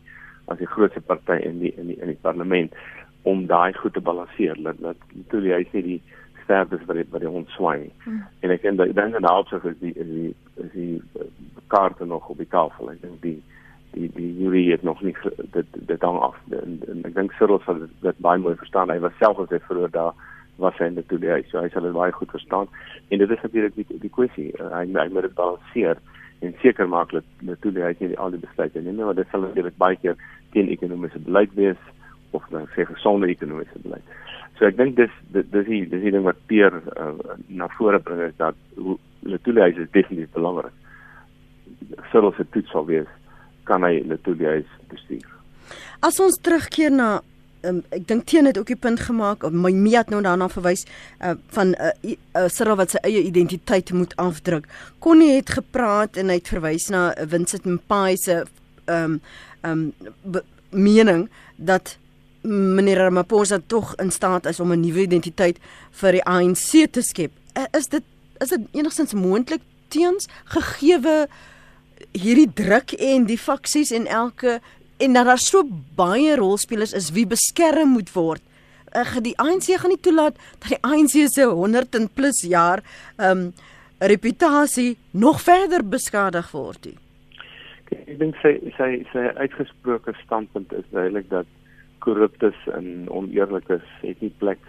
[0.49, 2.73] as die grootste party in die in die in die parlement
[3.29, 5.99] om daai goed te balanseer dat dat toe hy sê die
[6.43, 7.89] sterkes wat wat hy ontswaai.
[8.05, 8.23] Hmm.
[8.41, 11.27] En ek dink dan dan also is die is die is die uh,
[11.67, 12.91] kaarte nog op die tafel.
[12.93, 13.37] Ek dink die
[13.93, 15.15] die die jury het nog nie
[15.53, 18.93] dit dit dan af en, en ek dink Cyril sal dit baie mooi verstaan.
[18.93, 20.25] Hy was self as hy vroeër daar
[20.59, 22.67] was hy net toe hy so hy sal dit baie goed verstaan.
[23.09, 26.01] En dit is natuurlik die die kwessie uh, hy hy moet dit balanseer
[26.45, 29.77] en seker maak dat natuurlik hy nie al die besluite neem maar dit sal natuurlik
[29.77, 30.19] baie keer
[30.55, 31.81] teen ekonomiese beleid wees
[32.37, 34.05] of dan sê gesonde ekonomiese beleid.
[34.59, 37.13] So ek dink dis dis die dis die ding wat Peer uh,
[37.47, 38.55] na vore bring is dat
[39.23, 40.75] natuurlik is definitief belangrik.
[42.11, 43.09] Sou se toets sal wees
[43.69, 45.27] kan hy natuurlik bestuur?
[46.03, 47.09] As ons terugkeer na
[47.61, 50.85] um, ek dink teen het ook die punt gemaak of my meet nou daarna verwys
[51.21, 54.67] uh, van 'n uh, uh, Cyril wat sy eie identiteit moet afdruk.
[54.99, 58.45] Connie het gepraat en hy het verwys na Vincent Mpai se
[58.85, 59.21] ehm um,
[59.61, 59.91] ehm
[60.33, 61.97] um, mening dat
[62.41, 65.57] meneer Ramaphosa tog in staat is om 'n nuwe identiteit
[65.91, 67.31] vir die ANC te skep.
[67.71, 68.03] Is dit
[68.37, 71.27] is dit enigstens moontlik teens gegeewe
[72.11, 74.59] hierdie druk en die faksies en elke
[74.99, 75.63] en dat daar so
[75.95, 78.43] baie rolspelers is wie beskerm moet word.
[78.91, 82.83] Ag die ANC gaan nie toelaat dat die ANC se 100 en plus jaar
[83.17, 83.51] ehm um,
[83.99, 86.97] reputasie nog verder beskadig word nie.
[87.91, 91.49] Ek dink sy sy sy uitgesproke standpunt is duidelik dat
[92.05, 94.61] korruptes en oneerlikes het nie plek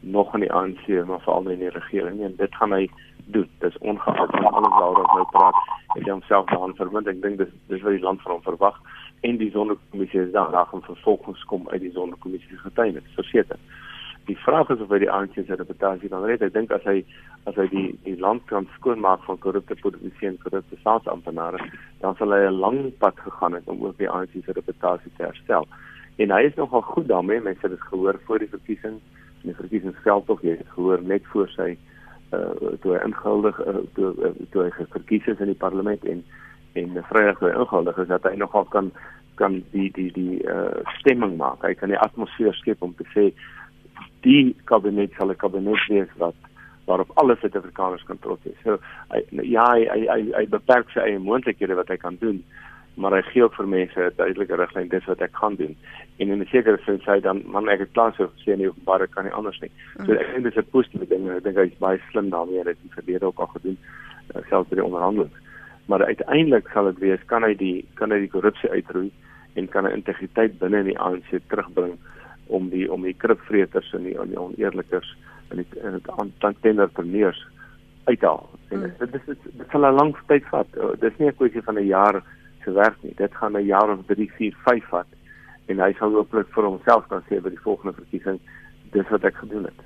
[0.00, 2.84] nog in die ANC maar veral in die regering en dit gaan hy
[3.32, 3.48] doen.
[3.64, 5.62] Dis ongeag van alles waaroor hy praat.
[5.94, 7.08] Hy het homself daaraan verbind.
[7.08, 8.76] Ek dink dis dis wat die land van hom verwag
[9.20, 13.58] en die sonnekommissie is dan reg om vervolgens kom uit die sonnekommissie getuienis verseker.
[14.26, 16.42] Die vraag is of hy die ANC se reputasie kan red.
[16.42, 17.04] Ek dink as hy
[17.46, 21.62] as hy die die land kan skoonmaak van korrupte politici en korrupte staatsamptenare,
[22.02, 25.28] dan sal hy 'n lang pad gegaan het om ook die ANC se reputasie te
[25.30, 25.68] herstel.
[26.18, 27.40] En hy is nogal goed daarmee.
[27.40, 28.98] Mense het dit gehoor voor die verkiesing,
[29.42, 31.76] in die verkiesingsveld tog, jy het gehoor net voor sy
[32.34, 36.24] uh toe hy ingehuldig uh, toe uh, toe hy verkies is in die parlement en
[36.76, 38.92] en vrydag weer ingehuldig is dat hy nogal kan
[39.36, 41.64] kan die die die uh, stemming maak.
[41.64, 43.30] Hy kan die atmosfeer skep om te sê
[44.26, 46.36] die kabinet sal 'n kabinet wees wat
[46.86, 48.58] waarop alle Suid-Afrikaners kan trots wees.
[48.64, 48.78] So
[49.12, 52.42] hy, ja, hy hy hy, hy beperk sy eie moontlikhede wat hy kan doen,
[52.94, 55.76] maar hy gee ook vir mense 'n duidelike riglyn dis wat ek kan doen.
[56.18, 58.68] En in 'n sekere sin sê hy dan man ek het klaar so gesê nie
[58.68, 59.70] openbaar kan nie anders nie.
[60.06, 61.28] So ek dink dis 'n positiewe ding.
[61.28, 63.78] Ek dink hy is baie slim daarmee dat hy verlede ook al gedoen
[64.48, 65.45] selfs by die onderhandelinge
[65.86, 69.10] maar uiteindelik sal dit wees kan hy die kan hy die korrupsie uitroei
[69.54, 71.98] en kan 'n integriteit binne in die ANC terugbring
[72.46, 75.16] om die om die kripvreters en die, die oneerlikers
[75.50, 76.10] en die en dit
[76.42, 77.46] aantenderpreneurs
[78.04, 78.48] uithaal.
[78.68, 78.92] En mm.
[78.98, 80.66] dit is dit, dit sal 'n lang tyd vat.
[81.00, 82.22] Dit is nie 'n kwessie van 'n jaar
[82.64, 83.14] se werk nie.
[83.16, 85.06] Dit gaan 'n jaar of 3, 4, 5 vat
[85.66, 88.38] en hy sal hopelik vir homself kan sê by die volgende verkiesing
[88.92, 89.80] dis wat ek gedoen het.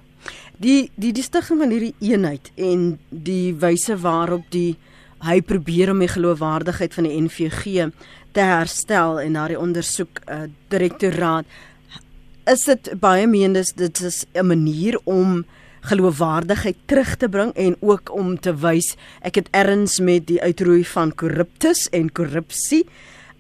[0.61, 4.77] Die die die stigting van hierdie eenheid en die wyse waarop die
[5.27, 7.91] hy probeer om die geloofwaardigheid van die NVG
[8.33, 11.47] te herstel en daardie ondersoek uh, direktoraat
[12.51, 15.45] is dit baie meendes dit is 'n manier om
[15.81, 20.85] geloofwaardigheid terug te bring en ook om te wys ek het erns met die uitroei
[20.85, 22.87] van korruptus en korrupsie.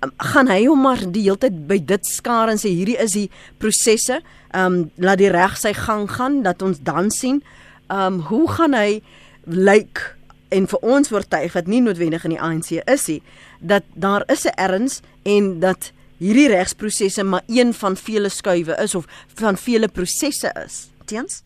[0.00, 3.12] Um, gaan hy hom maar die hele tyd by dit skaar en sê hierdie is
[3.12, 4.20] die prosesse.
[4.56, 7.42] Um laat die reg sy gang gaan dat ons dan sien.
[7.88, 9.02] Um hoe gaan hy
[9.44, 10.19] lyk like,
[10.50, 13.22] en vir ons oortuig wat nie noodwendig in die ANC is nie
[13.60, 18.94] dat daar is 'n erns en dat hierdie regsprosesse maar een van vele skuwe is
[18.94, 19.06] of
[19.40, 20.90] van vele prosesse is.
[21.04, 21.42] Teens?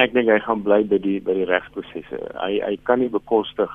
[0.00, 2.20] Ek dink hy gaan bly by die by die regsprosesse.
[2.38, 3.70] Hy hy kan nie bekostig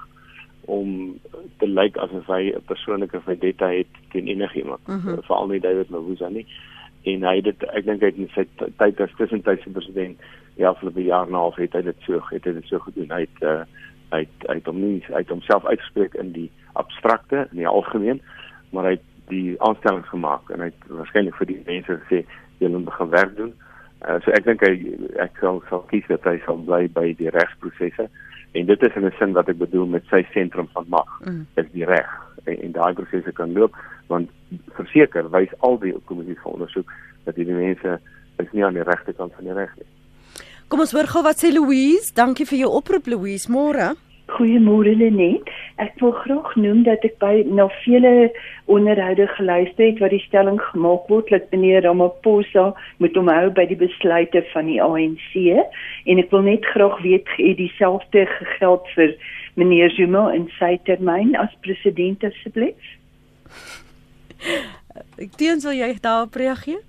[0.68, 1.20] om
[1.60, 5.24] te lyk asof hy 'n persoonlike vendetta het teen enigiemand, mm -hmm.
[5.24, 6.46] veral nie David Mabuza nie.
[7.04, 10.18] En hy dit ek dink hy het in sy tyd as tussentydse president
[10.56, 12.80] ja vir 'n jaar en 'n half het hy dit so het hy dit so
[12.80, 13.12] gedoen.
[13.12, 13.64] Hy het uh,
[14.14, 18.22] hy het, hy het hom nie het homself uitgespreek in die abstrakte in die algemeen,
[18.72, 22.24] maar hy het die aanstellings gemaak en hy het waarskynlik vir die mense gesê
[22.62, 23.54] julle moet begin werk doen.
[24.06, 24.74] Uh, so ek dink hy
[25.24, 28.08] ek sal sal kies dat hy sal bly by die regsprosesse
[28.58, 31.46] en dit is in 'n sin wat ek bedoel met sy sentrum van mag mm.
[31.56, 32.12] is die reg
[32.46, 33.76] en, en daai prosesse kan loop
[34.08, 34.30] want
[34.78, 36.94] verseker wys al die kommissies van ondersoek
[37.26, 38.00] dat die mense
[38.38, 39.90] is nie aan die regte kant van die reg nie.
[40.68, 42.12] Kom ons hoor gou wat sê Louise.
[42.12, 43.48] Dankie vir jou oproep Louise.
[43.48, 43.94] Môre.
[44.28, 45.48] Goeiemôre Lenet.
[45.80, 48.28] Ek wil graag noem dat ek by na vele
[48.68, 52.66] onderhoude geluister het waar die stelling gemaak word dat meneer Ramaphosa
[53.00, 57.56] moet omhou by die besluite van die ANC en ek wil net graag weet het
[57.62, 58.26] dieselfde
[58.58, 59.16] geld vir
[59.56, 62.92] meneer Zuma in sy termyn as president asseblief.
[65.16, 66.84] Ek dink sou jy daarop reageer?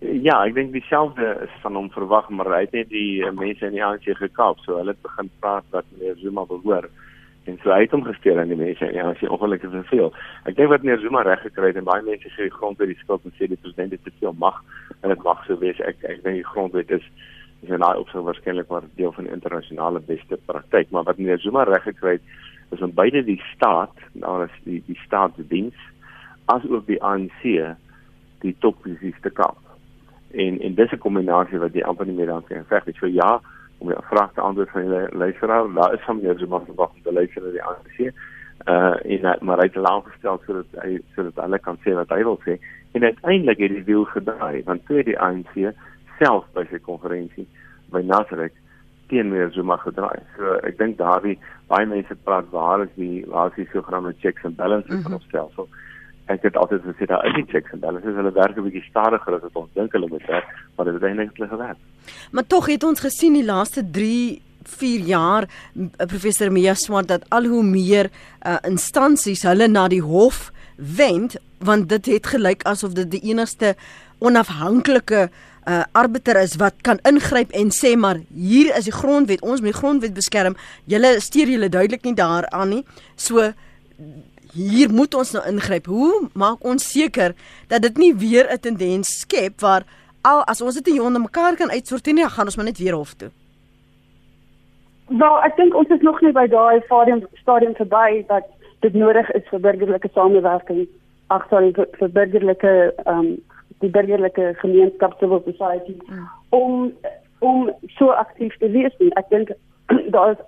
[0.00, 3.66] Ja, ek dink dieselfde is van hom verwag, maar hy het net die uh, mense
[3.68, 6.88] in die ANC gekaap, so hulle het begin praat wat meneer Zuma behoor
[7.48, 9.90] en so hy het hom gesteel aan die mense en ja, as jy ongelukkig is
[9.90, 10.08] veel.
[10.48, 12.98] Ek dink wat meneer Zuma reg gekry het en baie mense sê die grondwet die
[13.02, 14.56] skuld en sê die president het te veel mag
[15.02, 15.80] en dit mag so wees.
[15.84, 17.06] Ek ek dink die grondwet is
[17.60, 21.68] is in daai opsig waarskynlik maar deel van internasionale beste praktyk, maar wat meneer Zuma
[21.68, 25.88] reg gekry het is om beide die staat, nou as die die staatsdiens
[26.48, 27.44] as ook die ANC
[28.40, 29.60] die topposisies te kaap
[30.30, 32.94] en en dis 'n kombinasie wat jy amper nie meer dan kan veg nie.
[32.98, 33.40] So ja,
[33.78, 37.02] om jou vraag te antwoord van die luisteraar, daar is van meneer Zuma verwag om
[37.02, 38.12] te luister na die ANC.
[38.66, 42.22] Uh en maar hy het laat gestel sodat hy sodat hulle kan sê wat hy
[42.22, 42.58] wil sê.
[42.92, 45.74] En uiteindelik het die wiel gedraai want toe die ANC
[46.18, 47.46] self by sy konferensie
[47.90, 48.52] by Nasrek
[49.08, 50.20] teen meneer Zuma gedraai.
[50.36, 51.38] So ek dink daardie
[51.68, 55.02] baie mense praat waar is die waar is die sogenaamde checks and balances mm -hmm.
[55.02, 55.66] van ons stelsel?
[55.66, 55.89] So,
[56.30, 58.14] ek het altyd gesê daar is nie checks and balances.
[58.16, 61.02] Hulle werk 'n bietjie stadiger as wat ons dink hulle moet werk maar dit het
[61.02, 61.80] eintlik hulle gewerk.
[62.32, 65.48] Maar tog het ons gesien die laaste 3 4 jaar
[65.96, 68.10] professor Mia Swart dat al hoe meer
[68.46, 73.74] uh, instansies hulle na die hof wend want dit het gelyk asof dit die enigste
[74.18, 75.28] onafhanklike
[75.68, 79.72] uh, arbiter is wat kan ingryp en sê maar hier is die grondwet ons moet
[79.72, 80.56] die grondwet beskerm.
[80.84, 82.84] Julle steur julle duidelik nie daaraan nie.
[83.16, 83.52] So
[84.52, 85.86] hier moet ons nou ingryp.
[85.86, 87.34] Hoe maak ons seker
[87.68, 89.84] dat dit nie weer 'n tendens skep waar
[90.22, 92.94] al as ons dit nie onder mekaar kan uitsorteer nie, gaan ons maar net weer
[92.94, 93.30] hof toe.
[95.08, 98.46] Nou, ek dink ons is nog nie by daai stadium stadium verby dat
[98.80, 100.86] dit nodig is vir burgerlike samewerking.
[101.34, 103.32] Ag sorry vir, vir burgerlike ehm um,
[103.80, 106.28] die burgerlike gemeenskap civil society mm.
[106.48, 106.92] om
[107.40, 108.94] om so aktief te wees.
[109.16, 109.52] Ek dink
[110.14, 110.42] daar is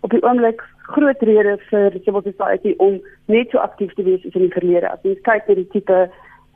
[0.00, 3.00] op die oomblik groot rede vir civil society om
[3.32, 4.90] net so aktief te wees as in die verlede.
[4.90, 6.06] As jy kyk na die tipe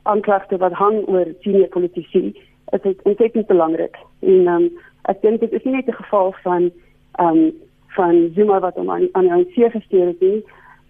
[0.09, 2.31] aanklagte wat hang oor senior politici,
[2.71, 3.97] is dit ontsettend belangrik.
[4.19, 4.69] En um,
[5.11, 6.71] ek dink dit is nie net 'n geval van
[7.19, 7.51] ehm um,
[7.91, 10.45] van Zuma wat hom aan aan die ANC gestuur het nie,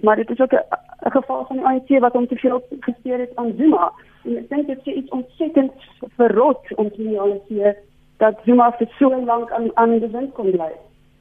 [0.05, 3.35] maar dit is ook 'n geval van die ANC wat hom te veel gestuur het
[3.35, 3.91] aan Zuma.
[4.23, 5.71] En ek dink dit is iets ontsettend
[6.17, 7.75] verrot om te realiseer
[8.17, 10.71] dat Zuma vir so lank aan aan die wind kon bly.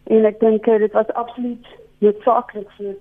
[0.05, 1.67] En ek dink dit was absoluut
[2.01, 2.95] noodsaaklik vir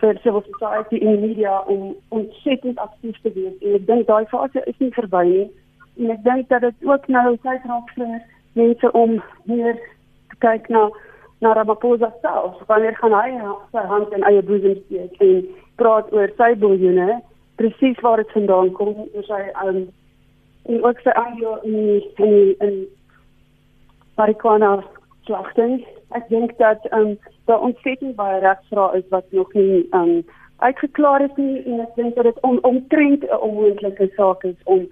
[0.00, 3.54] vir civil society en media om ontsettend aktief te wees.
[3.62, 5.46] En ek dink daai fase is nie verby nie.
[5.98, 8.12] En ek dink dat dit ook nou tyd raak vir
[8.58, 9.16] mense om
[9.50, 9.74] meer
[10.30, 10.88] te kyk na
[11.40, 12.58] na Ramaphosa self.
[12.66, 15.42] Wanneer gaan hy sy hand in eie boesem steek en
[15.78, 17.20] praat oor sy biljoene
[17.58, 18.94] presies waar dit vandaan kom.
[19.14, 19.82] Oor sy um
[20.68, 21.76] en ook sy aandeel in
[22.26, 22.78] in in
[24.18, 24.72] marijuana
[25.28, 25.84] slagting.
[26.16, 27.14] Ek dink dat um
[27.50, 30.22] daar ontsettend baie regsvrae is wat nog nie um
[30.58, 34.86] uitgeklaar is nie en ek dink dat dit on, omtrent 'n onmoontlike saak is om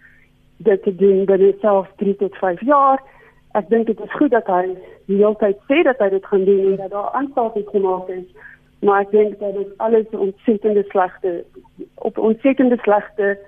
[0.68, 3.02] dit te doen binne selfs 3 tot 5 jaar.
[3.52, 4.76] Ek dink dit is goed dat hy
[5.06, 8.28] die hele tyd sê dat hy dit gaan doen en dat daar aanstalte gemaak is.
[8.80, 11.44] Maar ek dink dat dit alles ontsettende slegte
[11.94, 13.38] op ontsettende slegte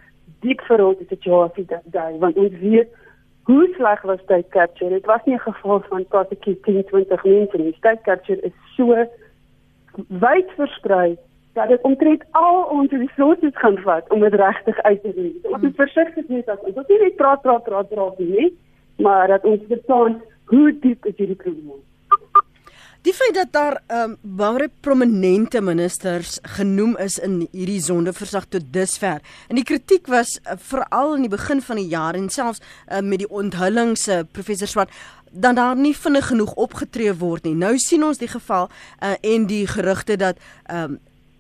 [0.41, 2.89] diep verrot situasie dat daai want ons weet
[3.49, 4.91] hoe sleg was tyd capture.
[4.91, 7.77] Dit was nie 'n geval van prosecute 10 20 mense nie.
[7.81, 9.07] Tyd capture is so
[10.09, 11.17] wyd versprei
[11.53, 15.51] dat dit omtrent al ons resources gaan vat om dit regtig uit te lê.
[15.51, 18.59] Ons moet versigtig wees dat ons nie net praat praat praat praat nie,
[18.97, 21.83] maar dat ons verstaan hoe diep is hierdie probleem.
[23.09, 28.67] Die feit dat daar ehm um, baie prominente ministers genoem is in hierdie sondeverslag tot
[28.73, 29.23] dusver.
[29.49, 33.01] En die kritiek was uh, veral in die begin van die jaar en selfs uh,
[33.01, 34.93] met die onthullings uh, professor Swart
[35.33, 37.55] dan daar nie vinnig genoeg opgetree word nie.
[37.57, 40.37] Nou sien ons die geval uh, en die gerugte dat
[40.67, 40.99] ehm um,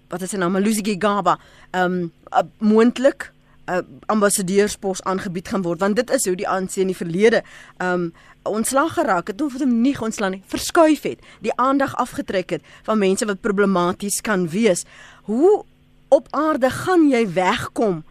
[0.08, 3.37] wat is sy naam Malusi Gigaba ehm um, uh, moontlik 'n
[3.68, 7.42] uh, ambassadeurspos aangebied gaan word want dit is hoe die ANC in die verlede
[7.84, 8.12] um
[8.48, 12.98] ontslag geraak het of hom nie ontslaan nie verskuif het die aandag afgetrek het van
[12.98, 14.84] mense wat problematies kan wees.
[15.28, 15.64] Hoe
[16.08, 18.04] op aarde gaan jy wegkom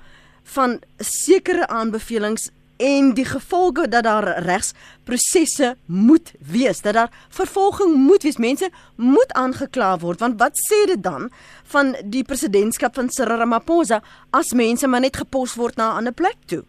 [0.43, 8.23] van sekere aanbevelings en die gevolge dat daar regsprosesse moet wees, dat daar vervolging moet
[8.23, 8.37] wees.
[8.37, 11.29] Mense moet aangekla word want wat sê dit dan
[11.73, 16.13] van die presidentskap van Cyril Ramaphosa as mense maar net gepos word na 'n ander
[16.13, 16.63] plek toe?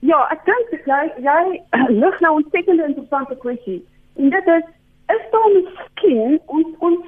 [0.00, 1.62] Ja, ek dink jy jy
[2.02, 3.84] lig nou 'n sekere interessante kwessie.
[4.16, 4.64] En dit is
[5.08, 7.06] is daar miskien ons ons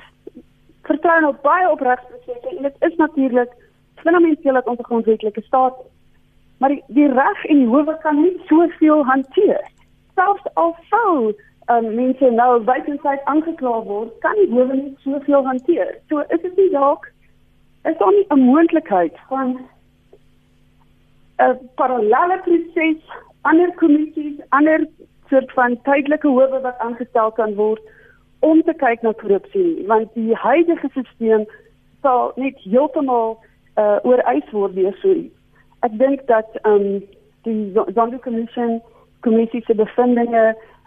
[0.83, 3.51] vertrou nou baie op regsprosesse en dit is natuurlik
[4.03, 5.93] fundamenteel dat ons 'n grondwetlike staat is
[6.59, 9.61] maar die, die reg en die howe kan nie soveel hanteer.
[10.14, 11.32] Selfs al sou
[11.72, 15.94] um, mense nou buitensyd aangekla word, kan die howe nie soveel hanteer.
[16.09, 17.11] So is dit nie dalk
[17.84, 19.59] is daar nie 'n moontlikheid van
[21.38, 23.02] 'n parallelle proses,
[23.42, 24.86] ander kommissies, ander
[25.28, 27.80] soort van tydelike howe wat aangestel kan word
[28.38, 31.46] om te kyk na korrupsie, want die huidige stelsel
[32.02, 33.38] sal net heeltemal
[33.76, 35.43] uh, ooreis word deur so iets
[35.87, 37.03] ek dink dat ehm um,
[37.45, 38.80] die Sonderkommissie
[39.20, 40.45] kommissie se bevindinge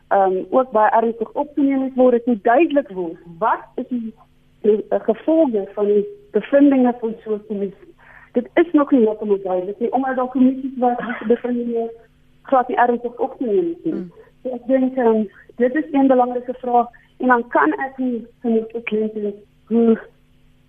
[0.08, 2.14] ehm um, ook baie ernstig opgeneem word.
[2.14, 4.14] Dit moet duidelik word wat is die,
[4.62, 7.94] die, die gevolge van die bevindinge van so 'n kommissie.
[8.34, 11.90] Dit is nog nie heeltemal duidelik nie omdat daar kommissies wat die bevindinge
[12.42, 13.94] glad nie ernstig opgeneem het nie.
[13.94, 14.12] Hmm.
[14.44, 16.88] So ek dink um, dit is 'n belangrike vraag
[17.18, 19.34] en dan kan ek nie genoeg beklemtoon
[19.68, 20.00] hoe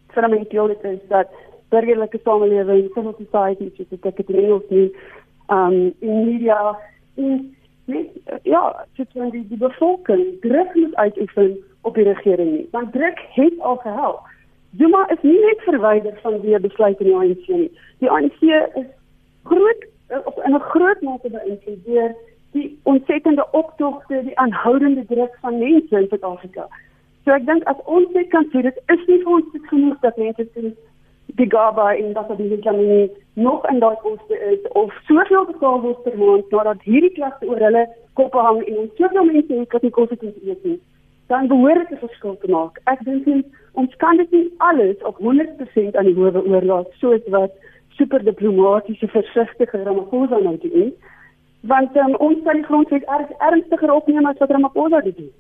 [0.07, 1.29] fundamenteel dit is dat
[1.71, 4.91] burgerlike samelewing, civil society, soos ek dit in Engels noem,
[5.49, 6.77] um in media
[7.17, 7.57] en
[7.89, 8.09] net
[8.45, 8.63] ja,
[8.97, 11.57] dit word die, die bevolking druk moet uitoefen
[11.89, 12.67] op die regering nie.
[12.75, 14.27] Want druk het al gehelp.
[14.77, 17.71] Zuma is nie net verwyder van die besluit in die ANC nie.
[18.05, 18.43] Die ANC
[18.77, 18.91] is
[19.49, 19.87] groot
[20.25, 22.15] op in 'n groot mate beïnvloed deur
[22.53, 26.69] die ontsettende optogte, die aanhoudende druk van mense in Suid-Afrika.
[27.25, 30.17] So ek dink as ons dit kan sê, dit is nie vir ons genoeg dat
[30.17, 30.73] mense sê
[31.39, 36.03] die gaba in dat die Jamini nog in daai poste is of soveel betaal word
[36.03, 37.87] per maand nadat hierdie klagte oor hulle
[38.21, 40.81] koppe hang en ons soveel mense het wat nie kos het eet nie
[41.29, 42.81] dan behoort dit 'n verskil te maak.
[42.85, 47.21] Ek dink nie ons kan dit nie alles op 100% aan die howe oorlaat soos
[47.27, 47.53] wat
[47.99, 50.93] super diplomatiese versigtige Ramaphosa nou doen
[51.61, 55.33] want um, ons kan die grondwet erg ernstiger opneem as wat Ramaphosa dit doen.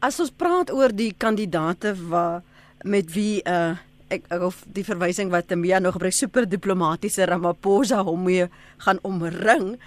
[0.00, 2.42] As ons praat oor die kandidate wat
[2.82, 3.76] met wie uh
[4.12, 8.48] ek of die verwysing wat Tamia nog gebruik super diplomatiese Ramaphosa hom mee
[8.84, 9.78] gaan omring.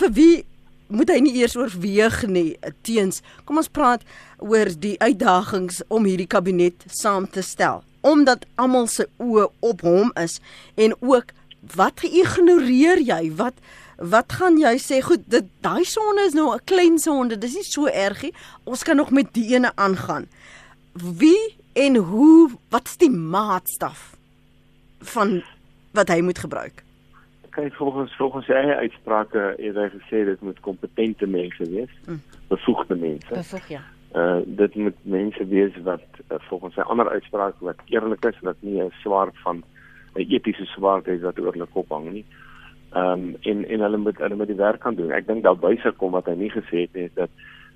[0.00, 0.44] Vir wie
[0.90, 2.56] moet hy nie eers oorweeg nie
[2.86, 3.20] teens?
[3.44, 4.02] Kom ons praat
[4.38, 10.08] oor die uitdagings om hierdie kabinet saam te stel omdat almal se oë op hom
[10.16, 10.38] is
[10.80, 11.34] en ook
[11.76, 13.26] wat geïgnoreer jy?
[13.36, 13.60] Wat
[14.00, 15.02] wat gaan jy sê?
[15.04, 18.32] Goed dit daai sonde is nou 'n klein sonde dis nie so ergie
[18.64, 20.26] ons kan nog met die ene aangaan.
[20.94, 24.16] Wie en hoe wat is die maatstaf
[25.14, 25.42] van
[25.92, 26.82] wat hy moet gebruik?
[27.50, 32.20] Kyk volgens volgens sy eie uitsprake het hy gesê dit moet kompetente mense wees, mm.
[32.48, 33.32] bevoegde mense.
[33.34, 33.82] Bevoeg ja.
[34.14, 38.56] Uh dit moet mense wees wat uh, volgens sy ander uitsprake wat eerlik is, wat
[38.60, 39.62] nie 'n swaard van
[40.14, 42.24] 'n etiese swaard het wat oor hulle kop hang nie.
[42.90, 45.10] Ehm um, en en hulle moet hulle moet die werk kan doen.
[45.10, 47.30] Ek dink daar byse kom wat hy nie gesê het nie dat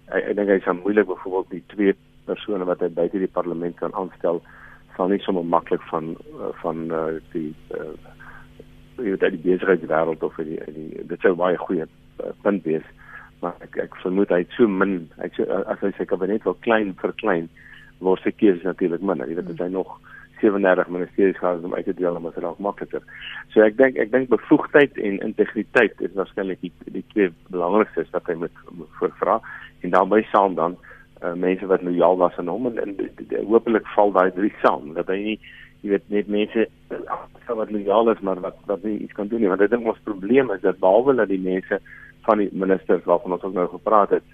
[0.07, 1.95] ek, ek dink hy sal moeilik byvoorbeeld die twee
[2.29, 4.41] persone wat hy buite die parlement kan aanstel
[4.97, 6.14] sal nie sommer maklik van
[6.62, 7.93] van uh, die uh,
[8.99, 12.66] jy weet uit die besigheidswêreld of uit die, die dit sou baie goeie uh, punt
[12.68, 12.87] wees
[13.43, 16.59] maar ek ek vermoed hy het so min ek so, as hy sy kabinet wil
[16.66, 17.51] klein verklein
[18.05, 19.99] word sy keuse natuurlik minder jy weet dit hy nog
[20.43, 23.01] 37 ministeries gehad om uit te deel om dit dalk makliker.
[23.55, 28.27] So ek dink ek dink bevoegdheid en integriteit is waarskynlik die die twee belangrikstes wat
[28.29, 28.59] hy moet
[28.99, 29.39] voorvra
[29.87, 30.93] en daarbey saam dan uh,
[31.35, 35.21] mense wat lojaal was aan hom en, en hopelik val daai drie saam dat hy
[35.23, 35.37] nie
[35.85, 39.41] jy weet net mense uh, wat lojaal is maar wat wat nie iets kan doen
[39.41, 41.81] nie want ek dink ons probleem is dat behalwe dat die mense
[42.25, 44.25] van die ministers waarvan ons ook nou gepraat het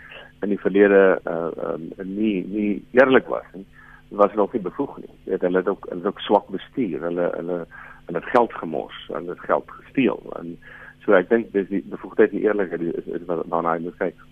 [0.43, 3.67] in die verlede uh, um, nie nie eerlik was nie
[4.11, 5.11] was nog nie bevoeg nie.
[5.25, 7.03] Weet, hulle het ook hulle het ook swak bestuur.
[7.03, 7.67] Hulle hulle
[8.07, 10.57] hulle het geld gemors, hulle het geld gesteel en
[11.05, 14.25] so ek dink dis die bevoegdheid en eerlikheid is, is wat daarna moet kyk.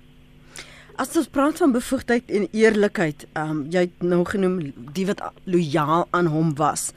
[0.98, 4.56] As ons praat van bevoegdheid en eerlikheid, ehm um, jy het nou genoem
[4.96, 6.88] die wat lojaal aan hom was.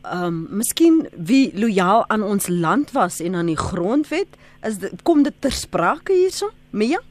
[0.00, 5.02] Ehm um, miskien wie lojaal aan ons land was en aan die grondwet, is dit,
[5.02, 6.48] kom dit ter sprake hierso?
[6.70, 7.02] Mia?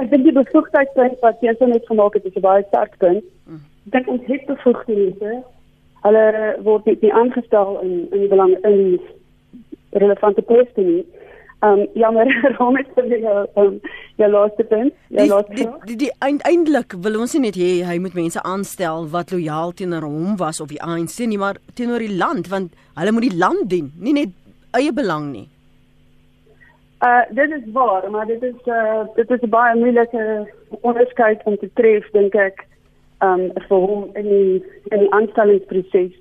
[0.00, 3.24] Ek dink die bevoegdheidspunt wat jy net gemaak het, is 'n baie sterk punt.
[3.84, 5.42] Ek dink ons het bevoegdhede.
[6.08, 9.00] Hulle word nie aangestel in in belang in
[9.90, 11.04] relevante poste nie.
[11.66, 13.78] Ehm um, ja, maar waarom is dit nou ehm
[14.16, 14.92] ja laaste punt?
[15.08, 15.52] Ja laaste.
[15.54, 16.12] Die die, die
[16.42, 20.60] eindelik wil ons nie net hê hy moet mense aanstel wat lojaal teenoor hom was
[20.60, 24.14] of die ANC nie, maar teenoor die land want hulle moet die land dien, nie
[24.20, 24.36] net
[24.78, 25.48] eie belang nie.
[27.08, 30.22] Uh dit is waar, maar dit is uh dit is baie moeilike
[30.80, 32.62] onderskeid om te tref dink ek
[33.24, 34.62] um vir hom in die
[34.92, 36.14] in die aanstellingsproses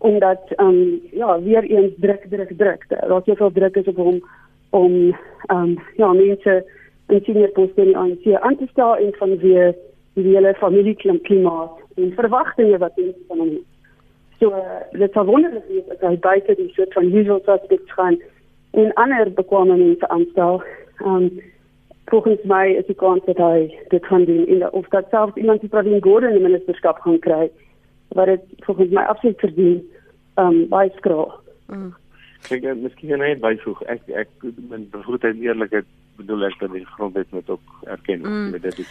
[0.00, 2.86] omdat um ja, weer eens druk druk druk.
[2.88, 4.22] Daar's soveel druk is op hom
[4.70, 5.16] om
[5.52, 6.64] um ja, mense
[7.08, 9.74] in senior poste in aan sy aan te stel en van weer
[10.14, 13.68] die hele familieklimaat en verwagtinge wat mense van hom het.
[14.40, 14.56] So
[14.96, 18.18] dit sou wonderlik wees as hy buite die soort van usual suspects gaan
[18.78, 20.62] en ander bekwame mense aanstel.
[21.00, 21.40] Ehm um,
[22.10, 25.60] volgens my is die kans dat hy dit kan doen in of dat selfs iemand
[25.60, 27.50] die Pravin Gordhan die ministerskap gaan kry
[28.18, 29.76] wat dit volgens my absoluut verdien
[30.34, 31.34] ehm um, baie skraal.
[31.66, 31.94] Mm.
[32.48, 34.30] Ek dink miskien net byvoeg ek ek
[34.68, 35.86] met bevoegdheid en eerlikheid
[36.16, 38.50] bedoel ek dat die grondwet moet ook erken mm.
[38.50, 38.90] met dit is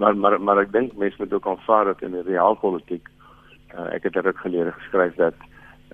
[0.00, 3.08] maar maar maar ek dink mense moet ook aanvaar dat in die realpolitiek
[3.74, 5.34] uh, ek het dit geleer geskryf dat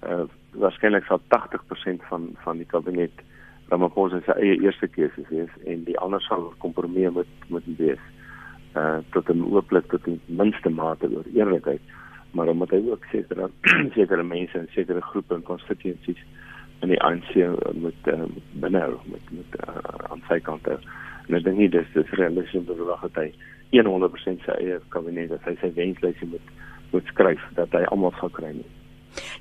[0.02, 3.24] uh, waarskynlik sal 80% van van die kabinet
[3.68, 8.02] Ramaphosa se eie eerste keuse wees en die ander sal kompromie moet moet wees.
[8.78, 11.80] Uh tot 'n ooplik tot die minste mate oor eerlikheid,
[12.30, 13.50] maar omdat hy ook sê dat
[13.98, 16.22] sekere mense en sekere groepe en constituencies
[16.84, 17.32] in die ANC
[17.72, 18.22] moet uh,
[18.52, 19.76] benhou met met uh,
[20.10, 20.68] aan sy kant.
[21.26, 23.30] En ek dink nie dis dis realisties om te verwag dat hy
[23.76, 26.54] 100% sy eie kabinet, dat hy sy wenslysie moet
[26.92, 28.68] moet skryf dat hy almal sal kry nie.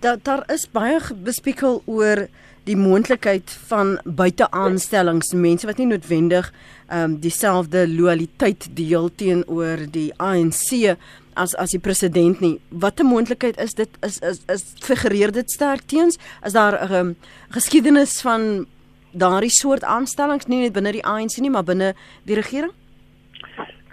[0.02, 2.26] Daar daar is baie bespiekel oor
[2.66, 6.50] die moontlikheid van buiteaanstellings, mense wat nie noodwendig
[6.88, 10.98] ehm um, dieselfde loyaliteit deel teenoor die ANC
[11.36, 12.60] as as die president nie.
[12.70, 16.18] Wat 'n moontlikheid is dit is is is figureer dit sterk teens?
[16.46, 17.16] Is daar 'n um,
[17.50, 18.66] geskiedenis van
[19.12, 21.94] daardie soort aanstellings nie net binne die ANC nie, maar binne
[22.26, 22.72] die regering?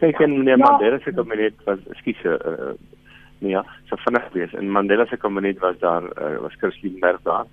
[0.01, 0.65] Kyk en meneer ja.
[0.71, 2.75] Mandela se kabinet was skiet uh,
[3.39, 4.53] nee ja, so vinnig wees.
[4.53, 7.47] In Mandela se kabinet was daar uh, was Chris Liebenberg daar.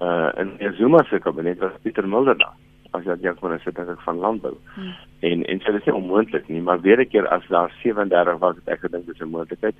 [0.00, 2.56] Uh in Zuma se kabinet was Pieter Mulder daar.
[2.90, 4.56] As jy dink van 'n sitter van landbou.
[4.74, 4.94] Hmm.
[5.20, 8.38] En en so dit is nie onmoontlik nie, maar weer 'n keer as daar 37
[8.38, 9.74] was, het ek gedink dis 'n moontlikheid.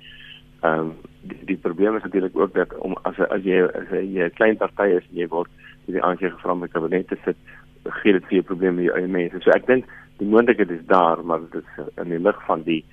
[0.61, 4.23] Ehm um, die, die probleem is natuurlik ook dat om as as jy as jy
[4.23, 5.49] 'n klein party is en jy word
[5.85, 7.37] die aansig gevra om 'n kabinet te sit,
[7.83, 9.41] gee dit vir jou probleme met jou eie mense.
[9.41, 9.85] So ek dink
[10.17, 12.85] die moontlikheid is daar, maar dit is in die lig van die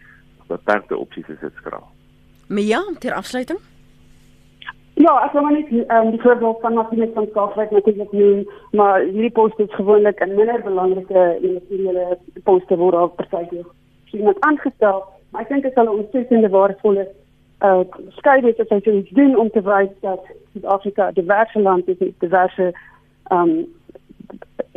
[0.49, 1.89] beperkte opsies is dit skraal.
[2.47, 3.59] Mia, ter afsluiting?
[4.99, 8.41] Ja, ek wil net um, die voorbeeld van natuurlik van Kaapstad natuurlik noem,
[8.71, 13.63] maar hierdie poste is gewoonlik 'n minder belangrike individuele poste word op partytjie.
[14.11, 17.07] Iemand aangestel, maar ek dink dit sal 'n ontsettende waardevolle
[17.63, 20.23] uh skrywe is as jy iets doen om te wys dat
[20.53, 22.75] Suid-Afrika 'n diverse land is met diverse
[23.31, 23.67] um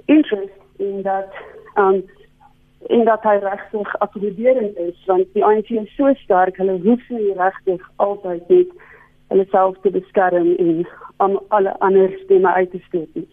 [0.06, 1.30] interest in dat
[1.76, 2.06] um
[2.88, 7.34] en dat hy regtig akkommoderend is want die ANC is so sterk hulle hoef nie
[7.34, 8.68] regtig altyd net
[9.32, 10.82] hulle self te beskerm en
[11.24, 13.30] om alle ander stemme uit te stoot nie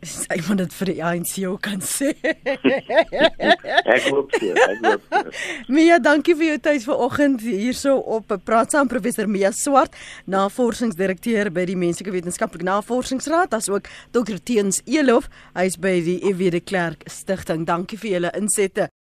[0.00, 2.14] Sy moet dit vir die ANC ook kan sê.
[2.24, 5.02] ek hoop so, ek hoop.
[5.10, 5.32] So.
[5.76, 11.66] Mia, dankie vir jou tyd vanoggend hierso op Praat saam professor Mia Swart, navorsingsdirekteur by
[11.68, 15.28] die Menslike Wetenskaplike Navorsingsraad, asook Dr Teens Elof,
[15.58, 17.68] hy's by die EW de Klerk Stichting.
[17.68, 18.90] Dankie vir julle insette.